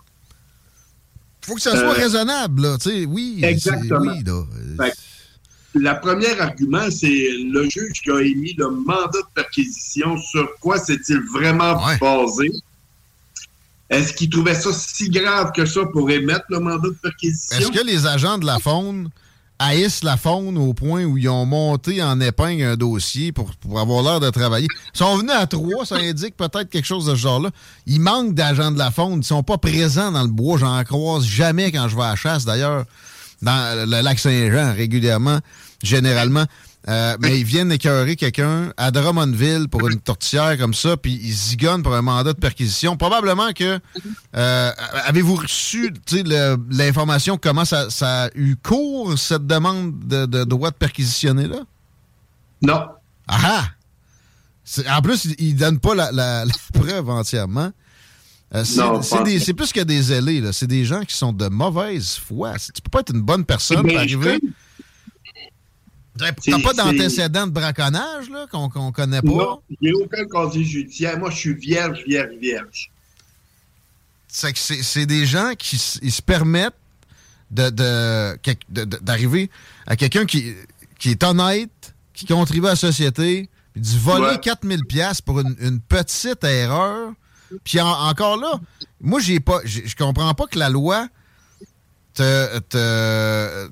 Il 1.42 1.46
faut 1.46 1.56
que 1.56 1.62
ça 1.62 1.78
soit 1.78 1.94
raisonnable, 1.94 2.62
là, 2.62 2.78
tu 2.78 2.90
sais, 2.90 3.06
oui. 3.06 3.40
Exactement. 3.44 4.14
la 5.74 5.96
première 5.96 6.42
argument, 6.42 6.90
c'est 6.92 7.30
le 7.52 7.64
juge 7.70 8.02
qui 8.04 8.12
a 8.12 8.22
émis 8.22 8.54
le 8.58 8.70
mandat 8.70 9.20
de 9.20 9.34
perquisition. 9.34 10.18
Sur 10.18 10.48
quoi 10.60 10.78
s'est-il 10.78 11.22
vraiment 11.34 11.82
basé? 12.00 12.52
Est-ce 13.90 14.14
qu'il 14.14 14.30
trouvait 14.30 14.54
ça 14.54 14.72
si 14.72 15.10
grave 15.10 15.52
que 15.52 15.66
ça 15.66 15.82
pour 15.86 16.12
émettre 16.12 16.46
le 16.50 16.60
mandat 16.60 16.90
de 16.90 16.98
perquisition? 17.02 17.58
Est-ce 17.58 17.72
que 17.72 17.86
les 17.86 18.06
agents 18.06 18.38
de 18.38 18.46
la 18.46 18.60
faune 18.60 19.10
haïssent 19.60 20.04
la 20.04 20.18
faune 20.18 20.58
au 20.58 20.74
point 20.74 21.04
où 21.04 21.18
ils 21.18 21.30
ont 21.30 21.46
monté 21.46 22.02
en 22.02 22.20
épingle 22.20 22.64
un 22.64 22.76
dossier 22.76 23.32
pour, 23.32 23.52
avoir 23.78 24.02
l'air 24.04 24.20
de 24.20 24.30
travailler? 24.30 24.68
Ils 24.94 24.98
sont 24.98 25.18
venus 25.18 25.34
à 25.34 25.46
trois, 25.46 25.86
ça 25.86 25.96
indique 25.96 26.36
peut-être 26.36 26.70
quelque 26.70 26.86
chose 26.86 27.06
de 27.06 27.12
ce 27.12 27.20
genre-là. 27.20 27.50
Il 27.86 28.00
manque 28.00 28.34
d'agents 28.34 28.72
de 28.72 28.78
la 28.78 28.92
faune. 28.92 29.20
Ils 29.20 29.24
sont 29.24 29.44
pas 29.44 29.58
présents 29.58 30.12
dans 30.12 30.24
le 30.24 30.30
bois. 30.30 30.58
J'en 30.58 30.84
croise 30.84 31.26
jamais 31.26 31.72
quand 31.72 31.88
je 31.90 31.96
vais 31.96 32.04
à 32.04 32.16
chasse, 32.16 32.46
d'ailleurs, 32.46 32.86
dans 33.42 33.90
le 33.90 34.02
lac 34.02 34.18
Saint-Jean, 34.18 34.74
régulièrement, 34.74 35.40
généralement. 35.84 36.46
Euh, 36.88 37.18
mais 37.20 37.40
ils 37.40 37.46
viennent 37.46 37.72
écœurer 37.72 38.16
quelqu'un 38.16 38.72
à 38.78 38.90
Drummondville 38.92 39.68
pour 39.68 39.88
une 39.90 40.00
tortillère 40.00 40.58
comme 40.58 40.74
ça, 40.74 40.96
puis 40.96 41.20
ils 41.22 41.34
zigonnent 41.34 41.84
pour 41.84 41.94
un 41.94 42.02
mandat 42.02 42.34
de 42.34 42.40
perquisition. 42.40 42.96
Probablement 42.96 43.52
que. 43.52 43.80
Euh, 44.36 44.72
avez-vous 45.06 45.36
reçu 45.36 45.94
l'information 46.72 47.38
comment 47.38 47.66
ça, 47.66 47.88
a 48.02 48.30
eu 48.34 48.56
cours, 48.56 49.18
cette 49.20 49.46
demande 49.46 50.00
de, 50.08 50.44
droit 50.46 50.72
de 50.72 50.76
perquisitionner-là? 50.76 51.60
Non. 52.62 52.86
Ah, 53.28 53.40
ah! 53.44 53.66
En 54.96 55.02
plus, 55.02 55.28
ils 55.38 55.56
ne 55.56 55.60
donnent 55.60 55.80
pas 55.80 55.96
la, 55.96 56.46
preuve 56.74 57.10
entièrement. 57.10 57.72
Euh, 58.56 58.64
c'est 58.64 59.54
plus 59.54 59.74
que 59.74 59.82
des 59.82 60.12
ailés, 60.12 60.44
c'est 60.54 60.66
des 60.66 60.86
gens 60.86 61.04
qui 61.04 61.16
sont 61.16 61.34
de 61.34 61.50
mauvaise 61.50 62.16
foi. 62.16 62.54
Tu 62.58 62.82
peux 62.82 62.90
pas 62.90 63.02
être 63.02 63.14
une 63.14 63.22
bonne 63.22 63.46
personne 63.46 63.86
pour 63.86 63.98
arriver. 63.98 64.40
T'as 66.20 66.62
pas 66.62 66.74
d'antécédent 66.74 67.48
de 67.48 67.52
braconnage, 67.52 68.30
là, 68.30 68.46
qu'on 68.52 68.68
ne 68.68 68.92
connaît 68.92 69.22
pas? 69.22 69.28
Non, 69.28 69.62
j'ai 69.82 69.94
aucun 69.94 70.26
casier 70.26 70.64
judiciaire. 70.64 71.18
Moi, 71.18 71.30
je 71.30 71.38
suis 71.38 71.54
vierge, 71.54 72.04
vierge, 72.06 72.36
vierge. 72.40 72.92
C'est 74.28 75.06
des 75.06 75.26
gens 75.26 75.54
qui 75.58 75.78
se 75.78 76.22
permettent 76.22 76.76
d'arriver 77.50 79.48
de, 79.48 79.52
à 79.88 79.96
quelqu'un 79.96 80.26
qui, 80.26 80.54
qui 81.00 81.12
est 81.12 81.24
honnête, 81.24 81.94
qui 82.14 82.26
contribue 82.26 82.68
à 82.68 82.72
la 82.72 82.76
société, 82.76 83.50
puis 83.74 83.82
de 83.82 83.88
voler 84.00 84.38
4000 84.40 84.86
pièces 84.86 85.22
pour 85.22 85.40
une, 85.40 85.80
petite 85.80 86.44
erreur. 86.44 87.14
Puis 87.64 87.82
encore 87.82 88.38
là, 88.38 88.60
moi, 89.02 89.20
j'ai 89.20 89.40
pas, 89.40 89.62
je 89.64 89.96
comprends 89.96 90.34
pas 90.36 90.46
que 90.46 90.60
la 90.60 90.70
loi 90.70 91.08
te, 92.14 92.60
te, 92.60 93.70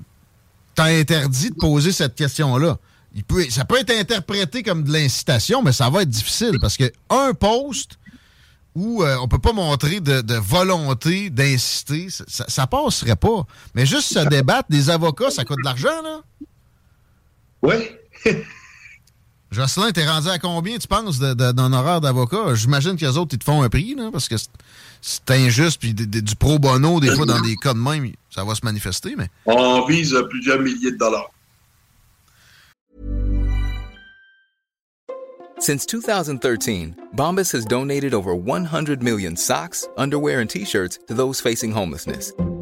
t'as 0.78 0.96
interdit 0.96 1.50
de 1.50 1.56
poser 1.56 1.90
cette 1.90 2.14
question-là. 2.14 2.78
Il 3.12 3.24
peut, 3.24 3.44
ça 3.50 3.64
peut 3.64 3.80
être 3.80 3.90
interprété 3.90 4.62
comme 4.62 4.84
de 4.84 4.92
l'incitation, 4.92 5.60
mais 5.60 5.72
ça 5.72 5.90
va 5.90 6.02
être 6.02 6.08
difficile 6.08 6.58
parce 6.60 6.76
que 6.76 6.92
un 7.10 7.34
poste 7.34 7.98
où 8.76 9.02
euh, 9.02 9.16
on 9.20 9.26
peut 9.26 9.40
pas 9.40 9.52
montrer 9.52 9.98
de, 9.98 10.34
volonté 10.34 11.30
d'inciter, 11.30 12.06
ça, 12.10 12.44
ça, 12.46 12.66
passerait 12.68 13.16
pas. 13.16 13.44
Mais 13.74 13.86
juste 13.86 14.12
se 14.12 14.20
débattre, 14.28 14.68
des 14.70 14.88
avocats, 14.88 15.32
ça 15.32 15.44
coûte 15.44 15.58
de 15.58 15.64
l'argent, 15.64 16.00
là? 16.04 16.20
Oui. 17.62 17.74
Jocelyn, 19.50 19.90
t'es 19.90 20.08
rendu 20.08 20.28
à 20.28 20.38
combien, 20.38 20.78
tu 20.78 20.86
penses, 20.86 21.18
d'un 21.18 21.72
horaire 21.72 22.00
d'avocat? 22.00 22.54
J'imagine 22.54 22.96
que 22.96 23.04
les 23.04 23.16
autres, 23.16 23.34
ils 23.34 23.38
te 23.38 23.44
font 23.44 23.62
un 23.62 23.68
prix, 23.68 23.96
là, 23.96 24.10
parce 24.12 24.28
que 24.28 24.36
c'est 25.00 25.30
injuste, 25.30 25.80
puis 25.80 25.94
du 25.94 26.36
pro 26.36 26.58
bono, 26.58 27.00
des 27.00 27.14
fois, 27.14 27.26
dans 27.26 27.40
des 27.40 27.56
cas 27.56 27.74
de 27.74 27.78
même, 27.78 28.12
ça 28.30 28.44
va 28.44 28.54
se 28.54 28.64
manifester, 28.64 29.14
mais... 29.16 29.28
On 29.46 29.84
vise 29.86 30.16
plusieurs 30.30 30.60
milliers 30.60 30.92
de 30.92 30.96
dollars. 30.96 31.30
Since 35.60 35.86
2013, 35.86 36.94
Bombas 37.16 37.50
has 37.50 37.64
donated 37.64 38.14
over 38.14 38.36
100 38.36 39.02
million 39.02 39.34
socks, 39.34 39.78
underwear, 39.96 40.40
and 40.40 40.48
T-shirts 40.48 41.00
to 41.08 41.14
those 41.14 41.40
facing 41.40 41.72
homelessness. 41.72 42.32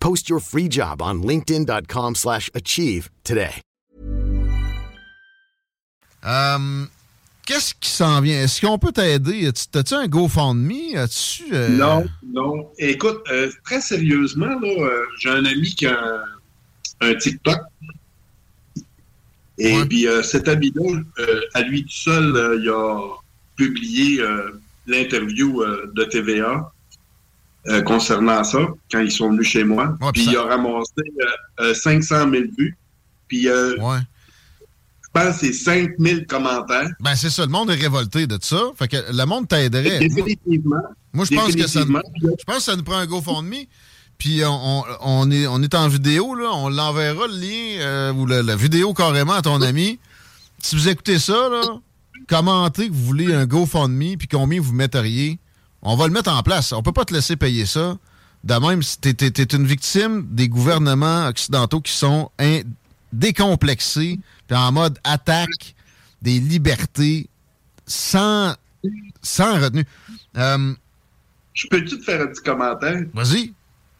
Post 0.00 0.28
your 0.28 0.40
free 0.40 0.68
job 0.68 1.00
on 1.00 1.22
linkedin.com/achieve 1.22 3.10
today. 3.22 3.62
Um, 6.22 6.88
qu'est-ce 7.46 7.74
qui 7.74 7.88
s'en 7.90 8.20
vient? 8.20 8.42
Est-ce 8.42 8.60
qu'on 8.60 8.78
peut 8.78 8.92
t'aider? 8.92 9.50
T'as-tu 9.70 9.94
un 9.94 10.06
GoFundMe? 10.06 10.96
As-tu 10.96 11.44
euh... 11.52 11.68
Non, 11.68 12.04
non. 12.22 12.70
Écoute, 12.78 13.20
euh, 13.30 13.50
très 13.64 13.80
sérieusement 13.80 14.58
là, 14.60 14.68
euh, 14.68 15.04
j'ai 15.18 15.30
un 15.30 15.44
ami 15.44 15.74
qui 15.74 15.86
a 15.86 15.98
un, 15.98 17.08
un 17.08 17.14
TikTok. 17.14 17.58
Et 19.58 19.76
ouais. 19.76 19.86
puis 19.86 20.06
euh, 20.08 20.22
cet 20.22 20.48
ami-là, 20.48 21.00
euh, 21.18 21.40
à 21.54 21.62
lui 21.62 21.82
tout 21.82 21.90
seul, 21.90 22.34
euh, 22.34 22.58
il 22.60 22.68
a 22.70 22.98
publié 23.56 24.22
l'interview 24.86 25.62
de 25.94 26.04
TVA 26.04 26.72
euh, 27.68 27.82
concernant 27.82 28.42
ça 28.42 28.58
quand 28.90 29.00
ils 29.00 29.12
sont 29.12 29.30
venus 29.30 29.46
chez 29.46 29.64
moi. 29.64 29.94
puis 30.14 30.24
il 30.24 30.36
a 30.36 30.44
ramassé 30.44 31.74
500 31.74 32.14
euh, 32.14 32.30
000 32.30 32.42
euh, 32.42 32.46
vues. 32.56 32.78
Puis 33.28 33.42
je 33.42 33.76
pense 35.12 35.40
que 35.40 35.46
c'est 35.46 35.52
5 35.52 35.90
000 35.98 36.20
commentaires. 36.26 36.88
Ben 37.00 37.14
c'est 37.14 37.28
ça, 37.28 37.42
le 37.42 37.50
monde 37.50 37.70
est 37.70 37.74
révolté 37.74 38.26
de 38.26 38.38
ça. 38.40 38.62
Fait 38.76 38.88
que 38.88 38.96
le 39.12 39.24
monde 39.26 39.46
t'aiderait. 39.46 39.98
Définitivement. 39.98 40.76
Moi, 41.12 41.26
je 41.30 41.36
pense 41.36 41.54
que 41.54 41.66
ça 41.66 41.80
je 41.80 42.44
pense 42.46 42.56
que 42.56 42.62
ça 42.62 42.76
nous 42.76 42.82
prend 42.82 42.96
un 42.96 43.06
GoFundMe. 43.06 43.66
Puis 44.16 44.42
on, 44.44 44.84
on, 45.00 45.30
est, 45.30 45.46
on 45.46 45.62
est 45.62 45.74
en 45.74 45.88
vidéo, 45.88 46.34
là. 46.34 46.50
On 46.52 46.68
l'enverra 46.68 47.26
le 47.26 47.34
lien 47.34 48.14
ou 48.14 48.26
la, 48.26 48.56
vidéo 48.56 48.92
carrément 48.94 49.32
à 49.32 49.42
ton 49.42 49.60
ami. 49.62 49.98
Si 50.62 50.76
vous 50.76 50.88
écoutez 50.88 51.18
ça, 51.18 51.48
là, 51.50 51.62
commentez 52.28 52.88
que 52.88 52.92
vous 52.92 53.04
voulez 53.04 53.34
un 53.34 53.46
GoFundMe 53.46 54.16
puis 54.18 54.28
combien 54.28 54.60
vous 54.60 54.74
metteriez? 54.74 55.38
On 55.82 55.96
va 55.96 56.06
le 56.06 56.12
mettre 56.12 56.30
en 56.30 56.42
place. 56.42 56.72
On 56.72 56.82
peut 56.82 56.92
pas 56.92 57.04
te 57.04 57.14
laisser 57.14 57.36
payer 57.36 57.66
ça. 57.66 57.96
De 58.44 58.54
même, 58.54 58.80
tu 58.82 59.08
es, 59.08 59.54
une 59.54 59.66
victime 59.66 60.26
des 60.30 60.48
gouvernements 60.48 61.26
occidentaux 61.26 61.80
qui 61.80 61.92
sont 61.92 62.30
décomplexés, 63.12 64.18
puis 64.46 64.56
en 64.56 64.72
mode 64.72 64.98
attaque 65.04 65.74
des 66.22 66.38
libertés 66.38 67.28
sans, 67.86 68.54
sans 69.20 69.60
retenue. 69.60 69.84
Euh, 70.36 70.74
je 71.54 71.66
peux-tu 71.66 71.98
te 71.98 72.04
faire 72.04 72.22
un 72.22 72.26
petit 72.28 72.42
commentaire? 72.42 73.04
Vas-y. 73.12 73.52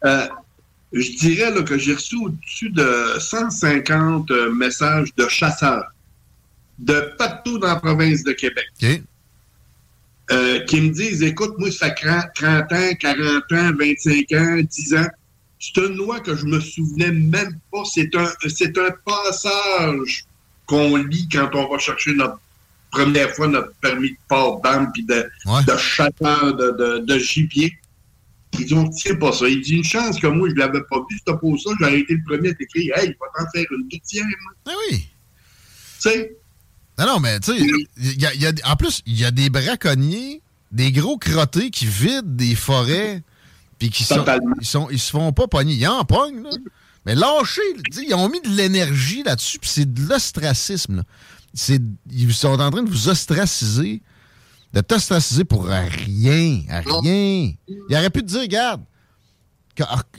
Euh, 0.05 0.27
je 0.93 1.19
dirais 1.19 1.53
que 1.65 1.77
j'ai 1.77 1.95
reçu 1.95 2.17
au-dessus 2.17 2.71
de 2.71 3.17
150 3.19 4.31
euh, 4.31 4.53
messages 4.53 5.15
de 5.17 5.29
chasseurs 5.29 5.93
de 6.79 7.13
partout 7.19 7.59
dans 7.59 7.69
la 7.69 7.77
province 7.77 8.25
de 8.25 8.33
Québec. 8.33 8.65
Euh, 10.33 10.61
qui 10.61 10.81
me 10.81 10.91
disent, 10.91 11.25
écoute, 11.25 11.55
moi, 11.59 11.73
ça 11.73 11.93
fait 11.93 12.23
30 12.37 12.73
ans, 12.73 12.91
40 13.01 13.53
ans, 13.53 13.73
25 13.77 14.33
ans, 14.35 14.61
10 14.63 14.95
ans. 14.95 15.09
C'est 15.59 15.77
une 15.79 15.97
loi 15.97 16.21
que 16.21 16.37
je 16.37 16.47
me 16.47 16.61
souvenais 16.61 17.11
même 17.11 17.59
pas. 17.73 17.83
C'est 17.85 18.15
un, 18.15 18.29
c'est 18.49 18.79
un 18.79 18.91
passage 19.05 20.25
qu'on 20.67 20.97
lit 20.97 21.29
quand 21.33 21.51
on 21.55 21.69
va 21.69 21.79
chercher 21.79 22.15
notre 22.15 22.39
première 22.93 23.31
fois 23.31 23.49
notre 23.49 23.73
permis 23.81 24.11
de 24.11 24.17
port 24.29 24.61
d'âme 24.61 24.91
puis 24.93 25.05
de, 25.05 25.29
de 25.67 25.77
chasseur 25.77 26.55
de, 26.55 26.71
de, 26.71 26.99
de, 27.05 27.19
gibier. 27.19 27.73
Ils 28.53 28.67
disent, 28.67 28.73
on 28.73 28.89
tient 28.89 29.17
pas 29.17 29.33
ça. 29.33 29.49
Il 29.49 29.61
dit, 29.61 29.77
une 29.77 29.85
chance 29.85 30.21
que 30.21 30.29
moi, 30.29 30.49
je 30.49 30.55
l'avais 30.55 30.83
pas 30.89 30.99
vu, 31.11 31.19
pour 31.41 31.61
ça, 31.61 31.71
j'aurais 31.81 32.01
été 32.01 32.15
le 32.15 32.23
premier 32.25 32.51
à 32.51 32.55
t'écrire, 32.55 32.97
hey, 32.99 33.09
il 33.09 33.17
va 33.21 33.27
t'en 33.37 33.51
faire 33.53 33.67
une 33.71 33.89
deuxième. 33.89 34.29
Ah 34.67 34.73
oui. 34.91 35.09
Tu 36.01 36.09
sais, 36.09 36.37
Non, 37.01 37.07
non, 37.07 37.21
mais 37.21 37.41
tu 37.41 37.57
sais, 37.57 37.65
y 37.97 38.27
a, 38.27 38.35
y 38.35 38.47
a, 38.47 38.53
en 38.71 38.77
plus, 38.77 39.01
il 39.07 39.19
y 39.19 39.25
a 39.25 39.31
des 39.31 39.49
braconniers, 39.49 40.43
des 40.71 40.93
gros 40.93 41.17
crottés 41.17 41.71
qui 41.71 41.87
vident 41.87 42.37
des 42.37 42.55
forêts, 42.55 43.23
puis 43.79 43.89
qui 43.89 44.05
sont, 44.05 44.23
ils, 44.61 44.67
sont, 44.67 44.89
ils 44.91 45.01
se 45.01 45.11
font 45.11 45.33
pas 45.33 45.49
pogner. 45.49 45.75
Ils 45.75 45.89
en 45.89 46.05
pognent, 46.05 46.43
là. 46.43 46.51
Mais 47.07 47.15
lâcher, 47.15 47.63
ils 48.07 48.15
ont 48.15 48.29
mis 48.29 48.43
de 48.43 48.51
l'énergie 48.51 49.23
là-dessus, 49.23 49.59
puis 49.59 49.71
c'est 49.71 49.91
de 49.91 50.07
l'ostracisme. 50.07 51.03
Ils 52.13 52.35
sont 52.35 52.61
en 52.61 52.71
train 52.71 52.83
de 52.83 52.91
vous 52.91 53.09
ostraciser, 53.09 54.03
de 54.75 54.81
t'ostraciser 54.83 55.45
pour 55.45 55.65
rien, 55.65 56.61
à 56.69 56.81
rien. 56.81 57.53
Il 57.67 57.97
aurait 57.97 58.11
pu 58.11 58.21
te 58.21 58.27
dire, 58.27 58.43
regarde, 58.43 58.83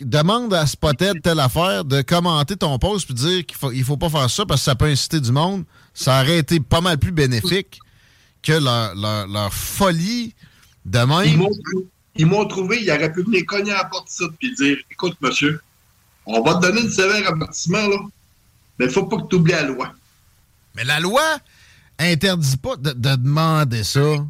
demande 0.02 0.54
à 0.54 0.66
Spotted 0.66 1.22
telle 1.22 1.40
affaire 1.40 1.86
de 1.86 2.02
commenter 2.02 2.56
ton 2.56 2.80
post 2.80 3.06
puis 3.06 3.14
dire 3.14 3.46
qu'il 3.46 3.58
faut, 3.58 3.72
il 3.72 3.84
faut 3.84 3.98
pas 3.98 4.10
faire 4.10 4.30
ça 4.30 4.46
parce 4.46 4.62
que 4.62 4.66
ça 4.66 4.76
peut 4.76 4.86
inciter 4.86 5.20
du 5.20 5.32
monde. 5.32 5.64
Ça 5.94 6.22
aurait 6.22 6.40
été 6.40 6.60
pas 6.60 6.82
mal 6.82 6.98
plus 6.98 7.12
bénéfique 7.12 7.80
que 8.42 8.54
leur, 8.54 9.54
folie 9.54 10.34
de 10.86 11.00
même. 11.00 11.48
Ils 12.16 12.26
m'ont 12.26 12.46
trouvé, 12.46 12.82
ils 12.82 12.92
auraient 12.92 13.12
pu 13.12 13.24
venir 13.24 13.46
cogner 13.46 13.72
à 13.72 13.78
la 13.78 13.86
porte 13.86 14.10
de 14.20 14.28
puis 14.40 14.54
dire 14.56 14.78
Écoute, 14.92 15.16
monsieur, 15.22 15.62
on 16.26 16.42
va 16.42 16.56
te 16.56 16.62
donner 16.62 16.82
une 16.82 16.90
sévère 16.90 17.32
avertissement, 17.32 17.88
là, 17.88 17.98
mais 18.78 18.86
il 18.86 18.92
faut 18.92 19.06
pas 19.06 19.18
que 19.18 19.28
tu 19.28 19.36
oublies 19.36 19.54
la 19.54 19.64
loi. 19.64 19.94
Mais 20.76 20.84
la 20.84 21.00
loi 21.00 21.22
interdit 22.00 22.58
pas 22.58 22.76
de 22.76 22.92
demander 22.92 23.84
ça 23.84 24.26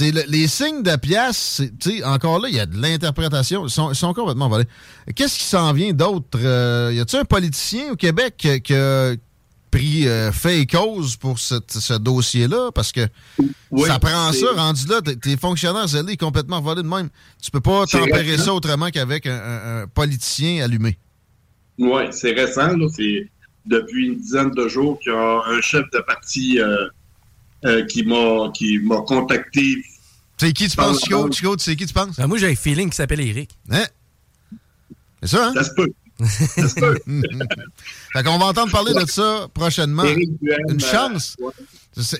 les 0.00 0.48
signes 0.48 0.82
de 0.82 0.96
pièces, 0.96 1.62
encore 2.04 2.38
là, 2.40 2.48
il 2.48 2.54
y 2.54 2.60
a 2.60 2.66
de 2.66 2.80
l'interprétation. 2.80 3.66
Ils 3.66 3.70
sont, 3.70 4.14
complètement 4.14 4.48
volés. 4.48 4.66
Qu'est-ce 5.14 5.38
qui 5.38 5.44
s'en 5.44 5.72
vient 5.72 5.92
d'autre? 5.92 6.38
Euh, 6.42 6.92
y 6.94 7.00
a-t-il 7.00 7.20
un 7.20 7.24
politicien 7.24 7.92
au 7.92 7.96
Québec 7.96 8.36
qui, 8.36 8.74
a 8.74 9.14
pris 9.70 10.06
euh, 10.06 10.30
fait 10.32 10.60
et 10.60 10.66
cause 10.66 11.16
pour 11.16 11.38
ce 11.38 11.98
dossier-là? 11.98 12.70
Parce 12.72 12.92
que 12.92 13.06
ça 13.86 13.98
prend 13.98 14.32
ça, 14.32 14.46
rendu 14.56 14.86
là, 14.86 15.00
tes 15.02 15.36
fonctionnaires 15.36 15.88
zélés 15.88 16.16
complètement 16.16 16.60
volés 16.60 16.82
de 16.82 16.88
même. 16.88 17.08
Tu 17.42 17.50
peux 17.50 17.60
pas 17.60 17.86
tempérer 17.86 18.38
ça 18.38 18.54
autrement 18.54 18.90
qu'avec 18.90 19.26
un, 19.26 19.86
politicien 19.94 20.64
allumé. 20.64 20.98
Oui, 21.78 22.02
c'est 22.10 22.32
récent. 22.32 22.70
C'est 22.94 23.28
depuis 23.66 24.08
une 24.08 24.16
dizaine 24.16 24.50
de 24.50 24.68
jours 24.68 24.98
qu'il 24.98 25.12
y 25.12 25.14
a 25.14 25.42
un 25.46 25.60
chef 25.60 25.84
de 25.92 26.00
parti... 26.00 26.58
Euh, 26.60 26.88
euh, 27.64 27.84
qui 27.86 28.02
m'a 28.04 28.50
qui 28.54 28.78
m'a 28.78 29.00
contacté. 29.02 29.82
C'est 30.38 30.52
qui 30.52 30.68
tu 30.68 30.76
penses, 30.76 31.00
Chico? 31.00 31.30
Chico, 31.30 31.56
tu 31.56 31.64
sais 31.64 31.76
qui 31.76 31.86
tu 31.86 31.94
penses? 31.94 32.16
Ben, 32.16 32.26
moi, 32.26 32.38
j'ai 32.38 32.50
un 32.50 32.54
feeling 32.54 32.90
qui 32.90 32.96
s'appelle 32.96 33.20
Eric. 33.20 33.50
Hein? 33.70 33.84
C'est 35.22 35.28
ça, 35.28 35.48
hein? 35.48 35.52
Ça 35.54 35.64
se 35.64 35.70
peut. 35.74 35.92
ça 36.20 36.68
se 36.68 36.74
peut. 36.74 36.98
fait 38.12 38.22
qu'on 38.24 38.38
va 38.38 38.46
entendre 38.46 38.72
parler 38.72 38.92
de 38.92 39.08
ça 39.08 39.46
prochainement. 39.54 40.04
Une 40.04 40.80
chance. 40.80 41.36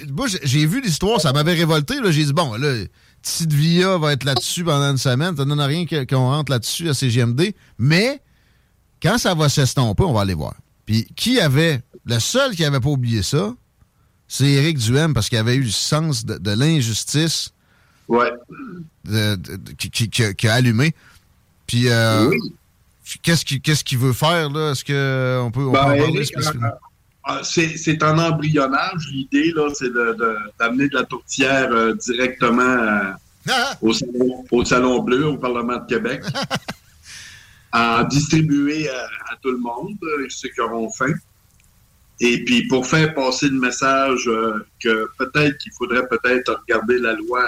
Moi, 0.08 0.26
j'ai 0.42 0.66
vu 0.66 0.80
l'histoire, 0.80 1.20
ça 1.20 1.32
m'avait 1.32 1.54
révolté. 1.54 1.96
J'ai 2.10 2.24
dit, 2.24 2.32
bon, 2.32 2.54
là, 2.54 2.84
Tite 3.22 3.52
Via 3.52 3.98
va 3.98 4.12
être 4.12 4.24
là-dessus 4.24 4.64
pendant 4.64 4.90
une 4.90 4.98
semaine. 4.98 5.36
Ça 5.36 5.44
ne 5.44 5.48
donne 5.48 5.60
rien 5.60 5.86
qu'on 5.86 6.30
rentre 6.30 6.52
là-dessus 6.52 6.88
à 6.88 6.94
CGMD. 6.94 7.54
Mais 7.78 8.20
quand 9.02 9.18
ça 9.18 9.34
va 9.34 9.48
s'estomper, 9.48 10.04
on 10.04 10.12
va 10.12 10.20
aller 10.20 10.34
voir. 10.34 10.54
Puis 10.86 11.06
qui 11.16 11.40
avait, 11.40 11.80
le 12.04 12.18
seul 12.18 12.54
qui 12.54 12.62
n'avait 12.62 12.80
pas 12.80 12.90
oublié 12.90 13.22
ça, 13.22 13.54
c'est 14.32 14.48
Éric 14.48 14.78
Duhem 14.78 15.12
parce 15.12 15.28
qu'il 15.28 15.36
avait 15.36 15.56
eu 15.56 15.64
le 15.64 15.68
sens 15.68 16.24
de, 16.24 16.50
l'injustice. 16.52 17.52
Ouais. 18.08 18.32
qui, 19.76 20.48
a 20.48 20.54
allumé. 20.54 20.94
Puis, 21.66 21.90
euh, 21.90 22.30
qu'est-ce 23.22 23.84
qu'il 23.84 23.98
veut 23.98 24.14
faire, 24.14 24.48
là? 24.48 24.70
Est-ce 24.70 24.84
qu'on 24.86 25.50
peut, 25.50 25.66
on 25.66 25.72
ben, 25.72 25.82
parler 25.82 26.24
spécifiquement? 26.24 26.68
Euh, 27.28 27.32
euh, 27.34 27.42
c'est 27.42 28.02
un 28.02 28.18
embryonnage. 28.18 29.06
L'idée, 29.12 29.52
là, 29.54 29.68
c'est 29.74 29.92
d'amener 30.58 30.88
de, 30.88 30.94
la 30.94 31.04
tourtière 31.04 31.94
directement 31.96 33.12
ah! 33.50 33.76
au, 33.82 34.64
salon, 34.64 35.02
Bleu, 35.02 35.26
au 35.26 35.36
Parlement 35.36 35.76
de 35.76 35.86
Québec, 35.86 36.22
à 37.72 38.04
distribuer 38.04 38.88
à, 38.88 39.36
tout 39.42 39.50
le 39.50 39.58
monde, 39.58 39.98
ceux 40.30 40.48
qui 40.48 40.60
auront 40.62 40.90
faim. 40.90 41.12
Et 42.20 42.44
puis 42.44 42.66
pour 42.68 42.86
faire 42.86 43.14
passer 43.14 43.48
le 43.48 43.58
message 43.58 44.28
euh, 44.28 44.64
que 44.80 45.08
peut-être 45.18 45.58
qu'il 45.58 45.72
faudrait 45.72 46.06
peut-être 46.08 46.60
regarder 46.62 46.98
la 46.98 47.14
loi. 47.14 47.44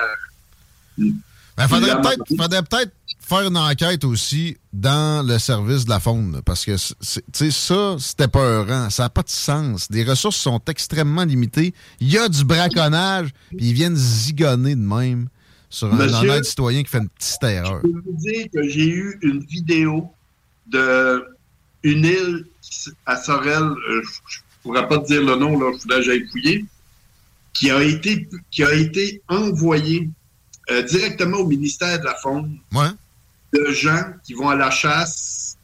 Il 0.99 1.15
ben, 1.57 1.69
faudrait 1.69 2.63
peut-être 2.63 2.93
faire 3.21 3.43
une 3.43 3.57
enquête 3.57 4.05
aussi 4.05 4.57
dans 4.73 5.27
le 5.27 5.39
service 5.39 5.85
de 5.85 5.91
la 5.91 6.01
faune, 6.01 6.41
parce 6.45 6.65
que 6.65 6.77
ça, 6.77 7.97
c'était 7.99 8.29
pas 8.29 8.41
heurant. 8.41 8.91
Ça 8.91 9.05
n'a 9.05 9.09
pas 9.09 9.23
de 9.23 9.31
sens. 9.31 9.87
Les 9.91 10.05
ressources 10.05 10.37
sont 10.37 10.61
extrêmement 10.67 11.25
limitées. 11.25 11.73
Il 12.01 12.11
y 12.11 12.19
a 12.19 12.29
du 12.29 12.45
braconnage, 12.45 13.31
puis 13.57 13.69
ils 13.69 13.73
viennent 13.73 13.97
zigonner 13.97 14.75
de 14.75 14.81
même 14.81 15.29
sur 15.71 15.93
un 15.93 16.43
citoyen 16.43 16.83
qui 16.83 16.91
fait 16.91 16.99
une 16.99 17.09
petite 17.09 17.43
erreur. 17.43 17.81
Je 17.85 17.91
peux 17.91 18.01
vous 18.05 18.17
dire 18.19 18.47
que 18.53 18.69
j'ai 18.69 18.89
eu 18.89 19.19
une 19.23 19.41
vidéo 19.41 20.11
de 20.67 21.25
une 21.83 22.05
île 22.05 22.47
à 23.07 23.17
Sorel, 23.17 23.63
euh, 23.63 24.03
pourrais 24.65 24.89
pas 24.89 24.99
te 24.99 25.07
dire 25.07 25.23
le 25.23 25.37
nom, 25.37 25.59
là, 25.59 25.71
il 25.73 25.81
faudrait 25.81 25.99
que 25.99 26.05
j'aille 26.05 26.27
fouiller, 26.31 26.65
qui 27.53 27.71
a 27.71 27.83
été, 27.83 28.29
qui 28.51 28.65
a 28.65 28.75
été 28.75 29.23
envoyé 29.29 30.09
euh, 30.71 30.83
directement 30.83 31.39
au 31.39 31.47
ministère 31.47 32.01
de 32.01 32.05
la 32.05 32.15
Faune 32.17 32.59
de 33.53 33.71
gens 33.71 34.05
qui 34.25 34.35
vont 34.35 34.49
à 34.49 34.57
la 34.57 34.71
chasse, 34.71 35.57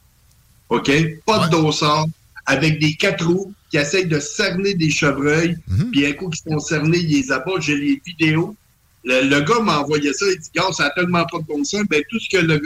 OK? 0.69 0.89
Pas 1.25 1.47
de 1.47 1.51
dossard, 1.51 2.05
avec 2.45 2.79
des 2.79 2.93
quatre 2.93 3.25
roues, 3.25 3.53
qui 3.69 3.77
essayent 3.77 4.05
de 4.05 4.19
cerner 4.19 4.73
des 4.75 4.89
chevreuils, 4.89 5.57
mhm. 5.67 5.91
puis 5.91 6.05
un 6.05 6.13
coup 6.13 6.29
qu'ils 6.29 6.51
sont 6.51 6.59
cernés, 6.59 6.99
ils 6.99 7.09
les 7.09 7.31
abattent. 7.31 7.61
J'ai 7.61 7.75
les 7.75 8.01
vidéos. 8.05 8.55
Le, 9.03 9.39
gars 9.39 9.59
m'a 9.61 9.79
envoyé 9.79 10.13
ça, 10.13 10.25
il 10.29 10.39
dit, 10.39 10.49
gars, 10.55 10.71
ça 10.71 10.83
n'a 10.83 10.89
tellement 10.91 11.25
pas 11.25 11.39
de 11.39 11.45
bon 11.45 11.63
sens. 11.63 11.81
Ben, 11.89 12.01
tout 12.09 12.19
ce 12.19 12.29
que 12.29 12.37
le, 12.37 12.61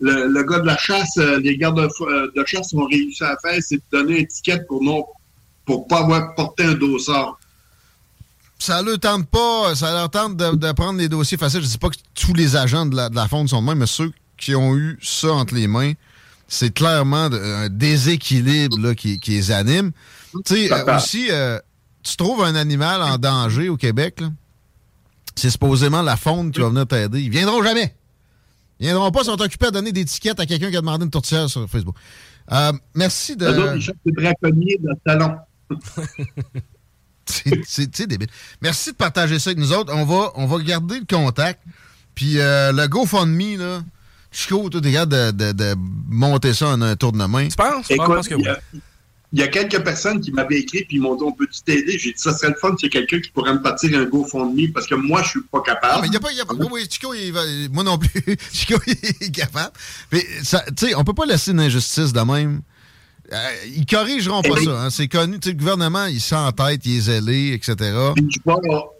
le, 0.00 0.42
gars 0.42 0.58
de 0.58 0.66
la 0.66 0.76
chasse, 0.76 1.16
euh, 1.18 1.38
les 1.38 1.56
gardes 1.56 1.80
de, 1.80 1.88
euh, 2.02 2.30
de, 2.34 2.44
chasse 2.44 2.74
ont 2.74 2.86
réussi 2.86 3.22
à 3.22 3.36
faire, 3.40 3.60
c'est 3.62 3.76
de 3.76 3.82
donner 3.92 4.16
une 4.16 4.22
étiquette 4.24 4.66
pour 4.66 4.82
non 4.82 5.04
pour 5.66 5.86
pas 5.86 5.98
avoir 5.98 6.34
porté 6.34 6.64
un 6.64 6.74
dossard. 6.74 7.38
Ça 8.58 8.80
leur 8.80 8.98
tente 8.98 9.28
pas, 9.28 9.74
ça 9.74 9.92
leur 9.92 10.08
tente 10.08 10.36
de, 10.36 10.72
prendre 10.72 10.98
des 10.98 11.10
dossiers 11.10 11.36
faciles. 11.36 11.60
Je 11.60 11.66
dis 11.66 11.78
pas 11.78 11.90
que 11.90 11.96
tous 12.14 12.32
les 12.32 12.56
agents 12.56 12.86
de 12.86 12.96
la, 12.96 13.10
de 13.10 13.18
fonte 13.28 13.50
sont 13.50 13.60
de 13.60 13.66
même, 13.66 13.78
mais 13.78 13.86
ceux 13.86 14.12
qui 14.38 14.54
ont 14.54 14.74
eu 14.74 14.98
ça 15.02 15.32
entre 15.32 15.54
les 15.54 15.66
mains, 15.66 15.92
c'est 16.48 16.72
clairement 16.72 17.28
un 17.32 17.68
déséquilibre 17.68 18.94
qui, 18.94 19.20
les 19.26 19.50
anime. 19.50 19.92
Tu 20.46 20.68
sais, 20.68 20.72
euh, 20.72 20.96
aussi, 20.96 21.26
euh, 21.30 21.58
tu 22.02 22.16
trouves 22.16 22.42
un 22.42 22.54
animal 22.54 23.02
en 23.02 23.18
danger 23.18 23.68
au 23.68 23.76
Québec, 23.76 24.22
c'est 25.34 25.50
supposément 25.50 26.02
la 26.02 26.16
faune 26.16 26.50
qui 26.50 26.60
va 26.60 26.68
venir 26.68 26.86
t'aider. 26.86 27.20
Ils 27.20 27.30
viendront 27.30 27.62
jamais. 27.62 27.94
Ils 28.78 28.86
viendront 28.86 29.10
pas, 29.10 29.20
ils 29.22 29.26
sont 29.26 29.40
occupés 29.40 29.66
à 29.66 29.70
donner 29.70 29.92
des 29.92 30.04
tickets 30.04 30.38
à 30.38 30.46
quelqu'un 30.46 30.70
qui 30.70 30.76
a 30.76 30.80
demandé 30.80 31.04
une 31.04 31.10
tourtière 31.10 31.48
sur 31.50 31.68
Facebook. 31.68 31.96
Euh, 32.52 32.72
merci 32.94 33.36
de. 33.36 33.46
Ils 34.04 34.12
braconniers 34.12 34.78
dans 34.80 34.92
le 34.92 34.98
salon. 35.06 35.36
c'est 37.66 38.06
débile. 38.06 38.28
Merci 38.60 38.92
de 38.92 38.96
partager 38.96 39.38
ça 39.38 39.50
avec 39.50 39.58
nous 39.58 39.72
autres. 39.72 39.92
On 39.94 40.04
va, 40.04 40.32
on 40.34 40.46
va 40.46 40.58
garder 40.62 41.00
le 41.00 41.06
contact. 41.06 41.60
Puis 42.14 42.38
euh, 42.38 42.72
le 42.72 42.86
GoFundMe, 42.88 43.58
là, 43.58 43.82
Chico, 44.32 44.68
tu 44.70 44.78
es 44.78 44.80
de, 44.80 45.30
de, 45.30 45.52
de, 45.52 45.74
monter 46.08 46.54
ça 46.54 46.68
en 46.68 46.82
un 46.82 46.96
tour 46.96 47.12
de 47.12 47.24
main. 47.24 47.48
Tu 47.48 47.56
penses? 47.56 47.90
Écoute, 47.90 48.28
que 48.28 48.34
il 49.32 49.40
y 49.40 49.42
a 49.42 49.48
quelques 49.48 49.82
personnes 49.82 50.20
qui 50.20 50.30
m'avaient 50.30 50.60
écrit 50.60 50.84
puis 50.84 50.96
ils 50.96 51.02
m'ont 51.02 51.16
dit 51.16 51.24
on 51.24 51.32
peut-tu 51.32 51.60
t'aider? 51.62 51.98
J'ai 51.98 52.12
dit 52.12 52.18
ça 52.18 52.32
serait 52.32 52.48
le 52.48 52.54
fun 52.54 52.74
c'est 52.80 52.88
quelqu'un 52.88 53.20
qui 53.20 53.30
pourrait 53.30 53.52
me 53.52 53.60
partir 53.60 53.98
un 53.98 54.04
GoFundMe 54.04 54.72
parce 54.72 54.86
que 54.86 54.94
moi 54.94 55.22
je 55.24 55.30
suis 55.30 55.42
pas 55.42 55.60
capable. 55.62 55.94
Non, 55.96 56.02
mais 56.02 56.08
il 56.08 56.14
y 56.14 56.16
a 56.16 56.20
pas, 56.20 56.32
y 56.32 56.40
a 56.40 56.46
pas 56.46 56.54
oui, 56.54 56.86
Chico, 56.88 57.12
il 57.12 57.32
va, 57.32 57.40
moi 57.72 57.82
non 57.82 57.98
plus. 57.98 58.10
Chico 58.52 58.78
il 58.86 58.92
est 58.92 59.34
capable. 59.34 59.72
Mais 60.12 60.24
tu 60.40 60.46
sais, 60.76 60.94
on 60.94 61.02
peut 61.02 61.12
pas 61.12 61.26
laisser 61.26 61.50
une 61.50 61.60
injustice 61.60 62.12
de 62.12 62.20
même. 62.20 62.62
Euh, 63.32 63.50
ils 63.66 63.86
corrigeront 63.86 64.42
pas 64.42 64.60
ça. 64.62 64.82
Hein. 64.82 64.90
C'est 64.90 65.08
connu. 65.08 65.38
Le 65.44 65.52
gouvernement, 65.52 66.06
il 66.06 66.20
sent 66.20 66.36
en 66.36 66.52
tête, 66.52 66.84
il 66.86 66.96
est 66.96 67.00
zélé, 67.00 67.52
etc. 67.52 67.74
je 67.80 68.38
vais, 68.44 68.54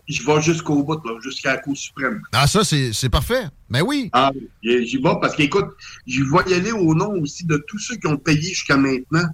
je 0.08 0.26
vais 0.26 0.42
jusqu'au 0.42 0.82
bout, 0.82 1.00
jusqu'à 1.22 1.54
la 1.54 1.58
Cour 1.58 1.76
suprême. 1.76 2.20
Ah, 2.32 2.46
ça, 2.46 2.64
c'est 2.64 3.08
parfait. 3.08 3.44
Mais 3.68 3.80
ben 3.80 3.86
oui. 3.86 4.10
Ah, 4.12 4.32
j'y 4.62 4.96
vais 4.96 5.14
parce 5.20 5.36
qu'écoute, 5.36 5.66
je 6.06 6.22
vais 6.22 6.50
y 6.50 6.54
aller 6.54 6.72
au 6.72 6.94
nom 6.94 7.12
aussi 7.20 7.44
de 7.44 7.62
tous 7.68 7.78
ceux 7.78 7.96
qui 7.96 8.06
ont 8.08 8.16
payé 8.16 8.40
jusqu'à 8.40 8.76
maintenant 8.76 9.28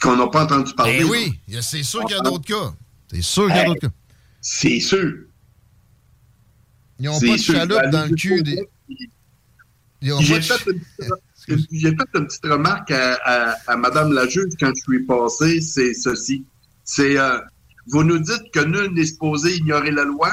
qu'on 0.00 0.16
n'a 0.16 0.26
pas 0.26 0.44
entendu 0.44 0.72
parler. 0.74 0.98
Ben 0.98 1.08
oui, 1.08 1.40
c'est 1.60 1.82
sûr 1.82 2.04
qu'il 2.04 2.16
y 2.16 2.18
a 2.18 2.22
d'autres 2.22 2.44
cas. 2.44 2.74
C'est 3.10 3.22
sûr 3.22 3.46
qu'il 3.46 3.56
y 3.56 3.60
a 3.60 3.64
d'autres 3.64 3.80
cas. 3.80 3.94
C'est 4.40 4.80
sûr. 4.80 5.14
Ils 6.98 7.06
n'ont 7.06 7.18
pas 7.18 7.26
de 7.26 7.36
chaloupe 7.36 7.90
dans 7.90 8.06
le 8.06 8.14
cul 8.14 8.42
des. 8.42 8.68
J'ai 11.48 11.56
fait, 11.56 12.08
une 12.14 12.26
petite 12.26 12.46
remarque 12.46 12.90
à, 12.90 13.56
à, 13.66 13.76
Mme 13.76 14.12
la 14.12 14.26
juge 14.26 14.52
quand 14.58 14.72
je 14.74 14.82
suis 14.82 15.04
passé, 15.04 15.60
c'est 15.60 15.92
ceci. 15.92 16.44
C'est 16.84 17.18
euh, 17.18 17.38
vous 17.88 18.02
nous 18.02 18.18
dites 18.18 18.50
que 18.52 18.60
nul 18.60 18.92
n'est 18.94 19.04
supposé 19.04 19.56
ignorer 19.56 19.90
la 19.90 20.04
loi. 20.04 20.30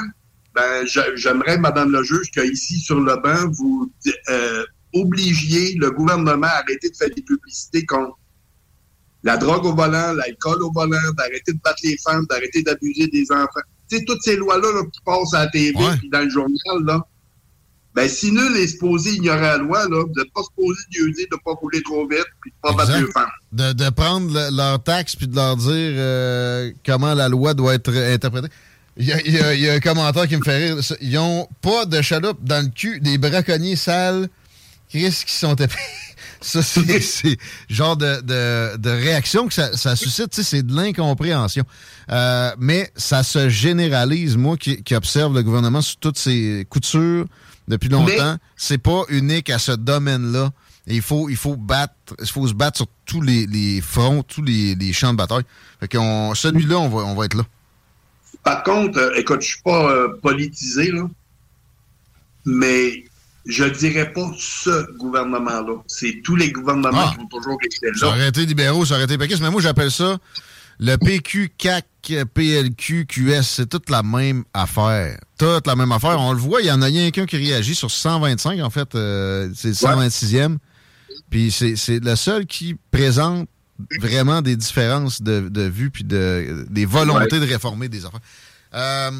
Ben, 0.54 0.86
j'aimerais, 0.86 1.58
Madame 1.58 1.92
la 1.92 2.02
juge, 2.02 2.30
qu'ici 2.30 2.78
sur 2.78 3.00
le 3.00 3.16
banc, 3.16 3.50
vous 3.52 3.90
euh, 4.30 4.64
obligiez 4.94 5.74
le 5.74 5.90
gouvernement 5.90 6.46
à 6.46 6.60
arrêter 6.62 6.90
de 6.90 6.96
faire 6.96 7.10
des 7.10 7.22
publicités 7.22 7.84
contre 7.86 8.18
la 9.22 9.36
drogue 9.36 9.64
au 9.64 9.74
volant, 9.74 10.12
l'alcool 10.12 10.62
au 10.62 10.72
volant, 10.72 11.12
d'arrêter 11.16 11.52
de 11.52 11.60
battre 11.62 11.80
les 11.84 11.96
femmes, 11.98 12.26
d'arrêter 12.28 12.62
d'abuser 12.62 13.06
des 13.06 13.30
enfants. 13.30 13.60
sais, 13.88 14.04
toutes 14.04 14.22
ces 14.22 14.36
lois-là 14.36 14.68
qui 14.92 15.00
passent 15.04 15.34
à 15.34 15.44
la 15.44 15.50
TV 15.50 15.78
puis 15.98 16.10
dans 16.10 16.22
le 16.22 16.30
journal, 16.30 16.84
là, 16.84 17.06
ben, 17.94 18.08
si 18.08 18.32
nul 18.32 18.56
est 18.56 18.68
supposé 18.68 19.14
ignorer 19.14 19.40
la 19.40 19.58
loi, 19.58 19.86
là, 19.88 20.02
vous 20.02 20.12
n'êtes 20.16 20.32
pas 20.32 20.42
supposé 20.42 20.80
Dieu 20.90 21.10
dire 21.12 21.26
de 21.30 21.36
ne 21.36 21.40
pas 21.44 21.52
rouler 21.52 21.82
trop 21.82 22.08
vite 22.08 22.24
puis 22.40 22.50
de 22.50 22.68
ne 22.68 22.74
pas 22.74 22.84
battre 22.84 22.98
les 22.98 23.12
femmes. 23.12 23.30
De, 23.52 23.72
de 23.72 23.90
prendre 23.90 24.32
le, 24.32 24.56
leur 24.56 24.82
taxe 24.82 25.14
puis 25.14 25.26
de 25.26 25.36
leur 25.36 25.56
dire 25.56 25.68
euh, 25.68 26.70
comment 26.86 27.12
la 27.12 27.28
loi 27.28 27.52
doit 27.52 27.74
être 27.74 27.94
interprétée. 27.94 28.48
Il 28.96 29.06
y, 29.06 29.12
a, 29.12 29.54
il, 29.54 29.60
y 29.60 29.68
a, 29.68 29.74
un 29.74 29.80
commentaire 29.80 30.26
qui 30.26 30.36
me 30.36 30.42
fait 30.42 30.72
rire. 30.72 30.76
Ils 31.00 31.18
ont 31.18 31.48
pas 31.60 31.86
de 31.86 32.00
chaloupe 32.02 32.42
dans 32.42 32.64
le 32.64 32.70
cul 32.70 33.00
des 33.00 33.18
braconniers 33.18 33.76
sales. 33.76 34.28
Qu'est-ce 34.88 35.24
qui 35.24 35.32
sont 35.32 35.54
épais? 35.54 35.74
Ça, 36.42 36.60
c'est 36.60 37.38
genre 37.68 37.96
de, 37.96 38.20
de, 38.20 38.76
de, 38.76 38.90
réaction 38.90 39.46
que 39.46 39.54
ça, 39.54 39.76
ça 39.76 39.94
suscite. 39.94 40.34
C'est 40.34 40.66
de 40.66 40.74
l'incompréhension. 40.74 41.62
Euh, 42.10 42.50
mais 42.58 42.90
ça 42.96 43.22
se 43.22 43.48
généralise, 43.48 44.36
moi 44.36 44.56
qui, 44.56 44.82
qui, 44.82 44.96
observe 44.96 45.34
le 45.36 45.44
gouvernement 45.44 45.82
sous 45.82 45.94
toutes 46.00 46.18
ses 46.18 46.66
coutures 46.68 47.26
depuis 47.72 47.88
longtemps. 47.88 48.36
C'est 48.56 48.78
pas 48.78 49.02
unique 49.08 49.50
à 49.50 49.58
ce 49.58 49.72
domaine-là. 49.72 50.50
Il 50.86 51.02
faut, 51.02 51.28
il 51.28 51.36
faut 51.36 51.56
battre, 51.56 51.94
il 52.20 52.28
faut 52.28 52.46
se 52.46 52.54
battre 52.54 52.78
sur 52.78 52.86
tous 53.06 53.22
les, 53.22 53.46
les 53.46 53.80
fronts, 53.80 54.22
tous 54.22 54.42
les, 54.42 54.74
les, 54.74 54.92
champs 54.92 55.12
de 55.12 55.18
bataille. 55.18 55.44
Fait 55.80 55.88
qu'on, 55.88 56.34
celui-là, 56.34 56.78
on 56.78 56.88
va, 56.88 57.02
on 57.04 57.14
va 57.14 57.24
être 57.24 57.34
là. 57.34 57.44
Par 58.42 58.62
contre, 58.64 58.98
euh, 58.98 59.14
écoute, 59.14 59.42
je 59.42 59.48
suis 59.48 59.62
pas 59.62 59.90
euh, 59.90 60.08
politisé, 60.20 60.90
là, 60.90 61.08
mais 62.44 63.04
je 63.46 63.64
dirais 63.64 64.12
pas 64.12 64.28
ce 64.36 64.96
gouvernement-là. 64.98 65.82
C'est 65.86 66.20
tous 66.24 66.34
les 66.34 66.50
gouvernements 66.50 67.06
ah. 67.06 67.12
qui 67.14 67.20
ont 67.20 67.28
toujours 67.28 67.58
été 67.62 67.86
là. 67.86 67.92
Ça 67.98 68.08
aurait 68.08 68.28
été 68.28 68.44
libéraux, 68.44 68.84
ça 68.84 68.94
aurait 68.94 69.04
été 69.04 69.16
péquistes, 69.16 69.40
mais 69.40 69.50
moi, 69.50 69.62
j'appelle 69.62 69.92
ça 69.92 70.18
le 70.82 70.96
PQ, 70.96 71.52
CAC, 71.56 71.86
PLQ, 72.34 73.06
QS. 73.06 73.42
C'est 73.42 73.68
toute 73.68 73.88
la 73.88 74.02
même 74.02 74.42
affaire. 74.52 75.16
Toute 75.38 75.68
la 75.68 75.76
même 75.76 75.92
affaire. 75.92 76.20
On 76.20 76.32
le 76.32 76.38
voit, 76.38 76.60
il 76.60 76.66
y 76.66 76.72
en 76.72 76.82
a 76.82 76.86
rien 76.86 77.10
qu'un 77.12 77.24
qui 77.24 77.36
réagit 77.36 77.76
sur 77.76 77.90
125, 77.90 78.60
en 78.60 78.70
fait. 78.70 78.92
Euh, 78.96 79.48
c'est 79.54 79.68
le 79.68 79.74
126e. 79.74 80.56
Puis 81.30 81.52
c'est 81.52 82.00
le 82.00 82.16
seul 82.16 82.46
qui 82.46 82.76
présente 82.90 83.48
vraiment 84.00 84.42
des 84.42 84.56
différences 84.56 85.22
de, 85.22 85.48
de 85.48 85.62
vue 85.62 85.90
puis 85.90 86.04
de, 86.04 86.66
des 86.68 86.84
volontés 86.84 87.38
de 87.38 87.46
réformer 87.46 87.88
des 87.88 88.04
affaires. 88.04 88.20
Euh, 88.74 89.12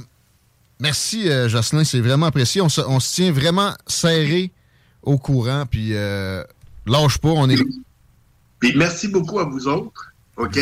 merci, 0.81 1.31
euh, 1.31 1.48
Jocelyn. 1.48 1.85
C'est 1.85 2.01
vraiment 2.01 2.27
apprécié. 2.27 2.61
On 2.61 2.68
se, 2.68 2.81
on 2.81 2.98
se, 2.98 3.14
tient 3.14 3.31
vraiment 3.31 3.72
serré 3.87 4.51
au 5.05 5.16
courant. 5.16 5.64
Puis 5.70 5.92
lâche 6.87 7.18
pas, 7.18 7.29
on 7.29 7.48
est. 7.48 7.62
Puis 8.59 8.75
merci 8.77 9.07
beaucoup 9.07 9.38
à 9.38 9.44
vous 9.44 9.68
autres. 9.68 10.12
OK? 10.37 10.59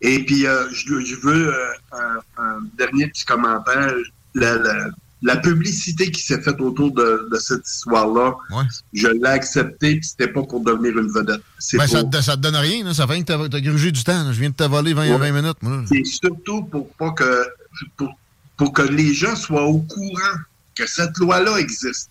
Et 0.00 0.24
puis, 0.24 0.46
euh, 0.46 0.68
je, 0.72 1.00
je, 1.00 1.16
veux 1.16 1.54
euh, 1.54 1.72
un, 1.92 2.42
un, 2.42 2.58
dernier 2.76 3.08
petit 3.08 3.24
commentaire. 3.24 3.94
La, 4.34 4.56
la, 4.56 4.90
la 5.22 5.36
publicité 5.36 6.10
qui 6.10 6.22
s'est 6.22 6.40
faite 6.40 6.60
autour 6.60 6.92
de, 6.92 7.28
de 7.32 7.38
cette 7.38 7.66
histoire-là, 7.66 8.36
ouais. 8.50 8.64
je 8.92 9.08
l'ai 9.08 9.28
acceptée, 9.28 9.96
puis 9.96 10.08
c'était 10.08 10.28
pas 10.28 10.42
pour 10.42 10.60
devenir 10.60 10.98
une 10.98 11.10
vedette. 11.10 11.40
Ben, 11.72 11.86
ça, 11.86 12.04
te, 12.04 12.20
ça 12.20 12.36
te 12.36 12.42
donne 12.42 12.56
rien, 12.56 12.84
là. 12.84 12.92
ça 12.92 13.06
fait 13.06 13.22
que 13.22 13.24
t'as 13.24 13.42
as 13.42 13.60
grugé 13.60 13.90
du 13.90 14.04
temps. 14.04 14.32
Je 14.32 14.38
viens 14.38 14.50
de 14.50 14.54
te 14.54 14.64
voler 14.64 14.92
20, 14.92 15.18
ouais. 15.18 15.30
20 15.30 15.32
minutes. 15.32 15.86
C'est 15.88 16.04
surtout 16.04 16.64
pour 16.64 16.92
pas 16.94 17.12
que 17.12 17.48
pour, 17.96 18.18
pour, 18.56 18.72
que 18.72 18.82
les 18.82 19.14
gens 19.14 19.36
soient 19.36 19.64
au 19.64 19.80
courant 19.80 20.38
que 20.74 20.86
cette 20.86 21.16
loi-là 21.18 21.58
existe. 21.58 22.10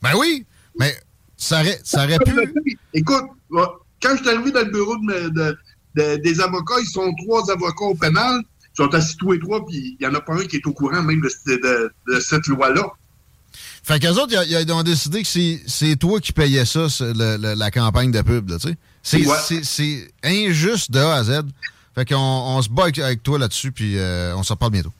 Ben 0.00 0.12
oui, 0.16 0.46
mais 0.78 0.96
ça 1.36 1.60
aurait, 1.60 1.80
ça 1.82 2.04
aurait 2.04 2.18
pu... 2.18 2.54
Écoute, 2.92 3.24
quand 3.50 4.16
je 4.16 4.22
suis 4.22 4.28
arrivé 4.28 4.52
dans 4.52 4.60
le 4.60 4.70
bureau 4.70 4.96
de, 4.96 5.28
de, 5.30 5.58
de, 5.94 6.16
des 6.16 6.40
avocats, 6.40 6.80
ils 6.80 6.86
sont 6.86 7.14
trois 7.24 7.50
avocats 7.50 7.84
au 7.84 7.94
pénal, 7.94 8.42
ils 8.62 8.76
sont 8.76 8.94
assis 8.94 9.16
tous 9.16 9.32
les 9.32 9.38
trois, 9.38 9.64
puis 9.64 9.96
il 9.98 10.06
n'y 10.06 10.06
en 10.06 10.14
a 10.14 10.20
pas 10.20 10.34
un 10.34 10.44
qui 10.46 10.56
est 10.56 10.66
au 10.66 10.72
courant 10.72 11.02
même 11.02 11.20
de, 11.20 12.20
cette 12.20 12.46
loi-là. 12.46 12.86
Fait 13.82 14.00
qu'eux 14.00 14.12
autres, 14.12 14.34
ils 14.46 14.72
ont 14.72 14.82
décidé 14.82 15.22
que 15.22 15.28
c'est 15.66 15.96
toi 15.96 16.20
qui 16.20 16.32
payais 16.32 16.64
ça, 16.64 16.86
le, 17.00 17.36
le, 17.36 17.54
la 17.54 17.70
campagne 17.70 18.10
de 18.10 18.22
pub, 18.22 18.50
tu 18.50 18.68
sais. 18.68 18.76
C'est 19.02 19.26
ouais. 19.26 20.08
injuste 20.24 20.90
de 20.90 20.98
A 20.98 21.14
à 21.16 21.24
Z. 21.24 21.42
Fait 21.94 22.06
qu'on 22.06 22.16
on 22.16 22.60
se 22.62 22.68
bat 22.68 22.84
avec, 22.84 22.98
avec 22.98 23.22
toi 23.22 23.38
là-dessus, 23.38 23.70
puis 23.70 23.98
euh, 23.98 24.34
on 24.36 24.42
se 24.42 24.52
reparle 24.52 24.72
bientôt. 24.72 24.92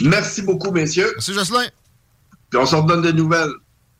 Merci 0.00 0.42
beaucoup, 0.42 0.70
messieurs. 0.70 1.10
Merci, 1.14 1.34
Jocelyn. 1.34 1.66
Puis 2.50 2.60
on 2.60 2.66
se 2.66 2.76
redonne 2.76 3.02
des 3.02 3.12
nouvelles. 3.12 3.52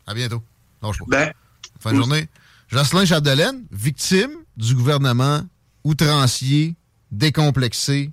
À 0.06 0.14
bientôt. 0.14 0.42
Lâche 0.82 0.98
pas. 0.98 1.04
Ben, 1.08 1.32
fin 1.80 1.92
de 1.92 1.96
journée. 1.96 2.28
Jocelyn 2.68 3.04
Chapdelaine, 3.04 3.64
victime 3.72 4.30
du 4.56 4.74
gouvernement 4.74 5.42
outrancier, 5.84 6.76
décomplexé, 7.10 8.10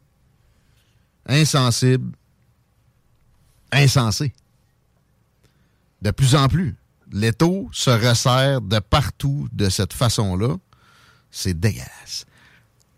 insensible, 1.27 2.11
insensé. 3.71 4.33
De 6.01 6.11
plus 6.11 6.35
en 6.35 6.47
plus. 6.47 6.75
L'étau 7.11 7.69
se 7.71 7.89
resserre 7.89 8.61
de 8.61 8.79
partout 8.79 9.47
de 9.51 9.69
cette 9.69 9.93
façon-là. 9.93 10.55
C'est 11.31 11.59
dégueulasse. 11.59 12.25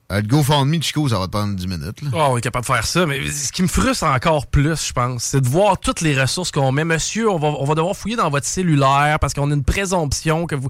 Le 0.10 0.22
GoFundMe, 0.22 0.82
Chico, 0.82 1.08
ça 1.08 1.20
va 1.20 1.28
te 1.28 1.32
prendre 1.32 1.56
10 1.56 1.68
minutes. 1.68 2.02
Oh, 2.12 2.18
on 2.32 2.38
est 2.38 2.42
capable 2.42 2.64
de 2.64 2.74
faire 2.74 2.86
ça, 2.86 3.06
mais 3.06 3.32
ce 3.32 3.52
qui 3.54 3.62
me 3.62 3.70
frustre 3.70 4.04
encore 4.04 4.48
plus, 4.48 4.88
je 4.88 4.92
pense, 4.92 5.24
c'est 5.24 5.40
de 5.40 5.48
voir 5.48 5.80
toutes 5.80 6.02
les 6.02 6.20
ressources 6.20 6.52
qu'on 6.52 6.74
met. 6.74 6.84
Monsieur, 6.84 7.30
on 7.30 7.40
va, 7.40 7.48
on 7.48 7.64
va 7.64 7.76
devoir 7.76 7.96
fouiller 7.96 8.18
dans 8.18 8.30
votre 8.30 8.46
cellulaire 8.46 9.20
parce 9.22 9.34
qu'on 9.34 9.50
a 9.52 9.54
une 9.54 9.64
présomption 9.64 10.48
que 10.48 10.56
vous... 10.56 10.68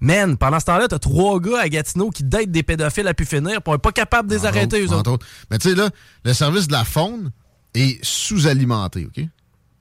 Man, 0.00 0.36
pendant 0.36 0.60
ce 0.60 0.66
temps-là, 0.66 0.88
t'as 0.88 0.98
trois 0.98 1.40
gars 1.40 1.60
à 1.60 1.68
Gatineau 1.68 2.10
qui 2.10 2.22
datent 2.22 2.50
des 2.50 2.62
pédophiles 2.62 3.08
à 3.08 3.14
pu 3.14 3.24
finir 3.24 3.62
pour 3.62 3.74
être 3.74 3.82
pas 3.82 3.92
capable 3.92 4.28
de 4.28 4.34
les 4.36 4.46
arrêter, 4.46 4.80
eux 4.80 4.92
autres. 4.92 5.12
autres. 5.12 5.26
Mais 5.50 5.58
tu 5.58 5.70
sais, 5.70 5.74
là, 5.74 5.90
le 6.24 6.32
service 6.32 6.68
de 6.68 6.72
la 6.72 6.84
faune 6.84 7.32
est 7.74 8.02
sous-alimenté, 8.04 9.06
OK? 9.06 9.24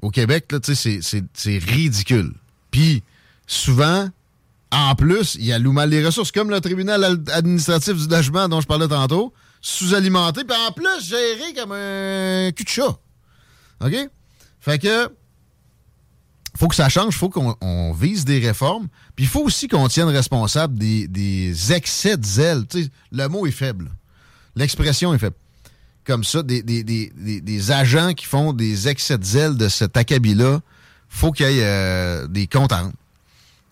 Au 0.01 0.09
Québec, 0.09 0.51
là, 0.51 0.59
tu 0.59 0.75
sais, 0.75 0.99
c'est 1.01 1.57
ridicule. 1.57 2.33
Puis, 2.71 3.03
souvent, 3.45 4.09
en 4.71 4.95
plus, 4.95 5.35
il 5.35 5.45
y 5.45 5.53
a 5.53 5.59
mal 5.59 5.89
les 5.89 6.05
ressources, 6.05 6.31
comme 6.31 6.49
le 6.49 6.61
tribunal 6.61 7.03
administratif 7.31 7.95
du 7.95 8.07
logement 8.07 8.47
dont 8.49 8.61
je 8.61 8.67
parlais 8.67 8.87
tantôt, 8.87 9.33
sous-alimenté, 9.61 10.43
puis 10.43 10.57
en 10.67 10.71
plus, 10.71 11.07
géré 11.07 11.53
comme 11.55 11.71
un 11.71 12.51
cul 12.51 12.63
de 12.63 12.69
chat. 12.69 12.97
OK? 13.81 13.95
Fait 14.59 14.79
que, 14.79 15.09
faut 16.57 16.67
que 16.67 16.75
ça 16.75 16.89
change, 16.89 17.15
faut 17.15 17.29
qu'on 17.29 17.93
vise 17.93 18.25
des 18.25 18.39
réformes, 18.39 18.87
puis 19.15 19.25
il 19.25 19.27
faut 19.27 19.41
aussi 19.41 19.67
qu'on 19.67 19.87
tienne 19.87 20.07
responsable 20.07 20.77
des, 20.77 21.07
des 21.07 21.73
excès 21.73 22.17
de 22.17 22.25
zèle. 22.25 22.63
sais, 22.71 22.89
le 23.11 23.27
mot 23.27 23.45
est 23.45 23.51
faible. 23.51 23.91
L'expression 24.55 25.13
est 25.13 25.19
faible. 25.19 25.35
Comme 26.05 26.23
ça, 26.23 26.41
des, 26.41 26.63
des, 26.63 26.83
des, 26.83 27.11
des, 27.41 27.71
agents 27.71 28.13
qui 28.13 28.25
font 28.25 28.53
des 28.53 28.87
excès 28.87 29.17
de 29.17 29.23
zèle 29.23 29.57
de 29.57 29.67
cet 29.67 29.97
acabit-là, 29.97 30.61
faut 31.09 31.31
qu'il 31.31 31.51
y 31.51 31.59
ait 31.59 31.63
euh, 31.63 32.27
des 32.27 32.47
comptes 32.47 32.71
à 32.71 32.81
rendre. 32.81 32.93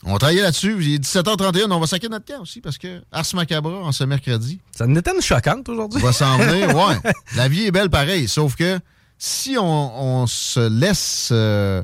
On 0.03 0.17
travaille 0.17 0.37
là-dessus. 0.37 0.75
Il 0.79 0.93
est 0.93 1.03
17h31. 1.03 1.71
On 1.71 1.79
va 1.79 1.87
saquer 1.87 2.09
notre 2.09 2.25
camp 2.25 2.41
aussi 2.41 2.61
parce 2.61 2.77
que 2.77 3.01
Ars 3.11 3.25
Macabra 3.33 3.79
en 3.79 3.91
ce 3.91 4.03
mercredi. 4.03 4.59
Ça 4.71 4.85
nous 4.85 4.95
une 4.99 5.21
choquante 5.21 5.67
aujourd'hui. 5.67 5.99
On 6.03 6.05
va 6.05 6.13
s'en 6.13 6.37
venir, 6.37 6.75
ouais. 6.75 6.97
La 7.35 7.47
vie 7.47 7.65
est 7.65 7.71
belle 7.71 7.89
pareil. 7.89 8.27
Sauf 8.27 8.55
que 8.55 8.79
si 9.17 9.57
on, 9.57 10.21
on 10.21 10.27
se 10.27 10.59
laisse 10.59 11.29
euh, 11.31 11.81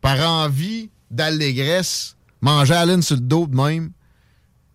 par 0.00 0.18
envie 0.20 0.90
d'allégresse 1.10 2.16
manger 2.40 2.74
à 2.74 2.86
laine 2.86 3.02
sur 3.02 3.16
le 3.16 3.22
dos 3.22 3.46
de 3.46 3.56
même, 3.56 3.90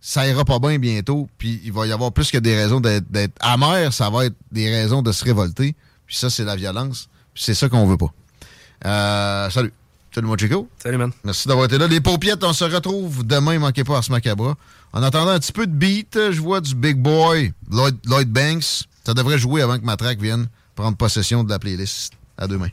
ça 0.00 0.26
ira 0.26 0.44
pas 0.44 0.58
bien 0.58 0.78
bientôt. 0.78 1.28
Puis 1.38 1.60
il 1.64 1.72
va 1.72 1.86
y 1.86 1.92
avoir 1.92 2.12
plus 2.12 2.30
que 2.30 2.38
des 2.38 2.54
raisons 2.54 2.80
d'être 2.80 3.32
amer, 3.40 3.92
ça 3.92 4.10
va 4.10 4.26
être 4.26 4.36
des 4.50 4.70
raisons 4.70 5.02
de 5.02 5.12
se 5.12 5.24
révolter. 5.24 5.74
Puis 6.06 6.16
ça, 6.16 6.28
c'est 6.28 6.44
la 6.44 6.56
violence. 6.56 7.08
Puis 7.32 7.44
c'est 7.44 7.54
ça 7.54 7.68
qu'on 7.68 7.86
veut 7.86 7.96
pas. 7.96 8.12
Euh, 8.84 9.50
salut. 9.50 9.72
Salut 10.14 10.26
mon 10.26 10.36
Chico. 10.36 10.68
Salut 10.82 10.98
man. 10.98 11.10
Merci 11.24 11.48
d'avoir 11.48 11.64
été 11.64 11.78
là. 11.78 11.86
Les 11.86 12.02
paupiètes, 12.02 12.44
on 12.44 12.52
se 12.52 12.64
retrouve 12.64 13.26
demain, 13.26 13.58
manquez 13.58 13.84
pas 13.84 13.96
à 13.96 14.02
ce 14.02 14.10
macabre. 14.10 14.56
En 14.92 15.02
attendant 15.02 15.30
un 15.30 15.38
petit 15.38 15.52
peu 15.52 15.66
de 15.66 15.72
beat, 15.72 16.18
je 16.32 16.40
vois 16.40 16.60
du 16.60 16.74
Big 16.74 16.98
Boy, 16.98 17.54
Lloyd, 17.70 17.96
Lloyd 18.04 18.28
Banks. 18.28 18.84
Ça 19.04 19.14
devrait 19.14 19.38
jouer 19.38 19.62
avant 19.62 19.78
que 19.78 19.84
Matraque 19.84 20.20
vienne 20.20 20.48
prendre 20.74 20.98
possession 20.98 21.44
de 21.44 21.50
la 21.50 21.58
playlist. 21.58 22.12
À 22.36 22.46
demain. 22.46 22.68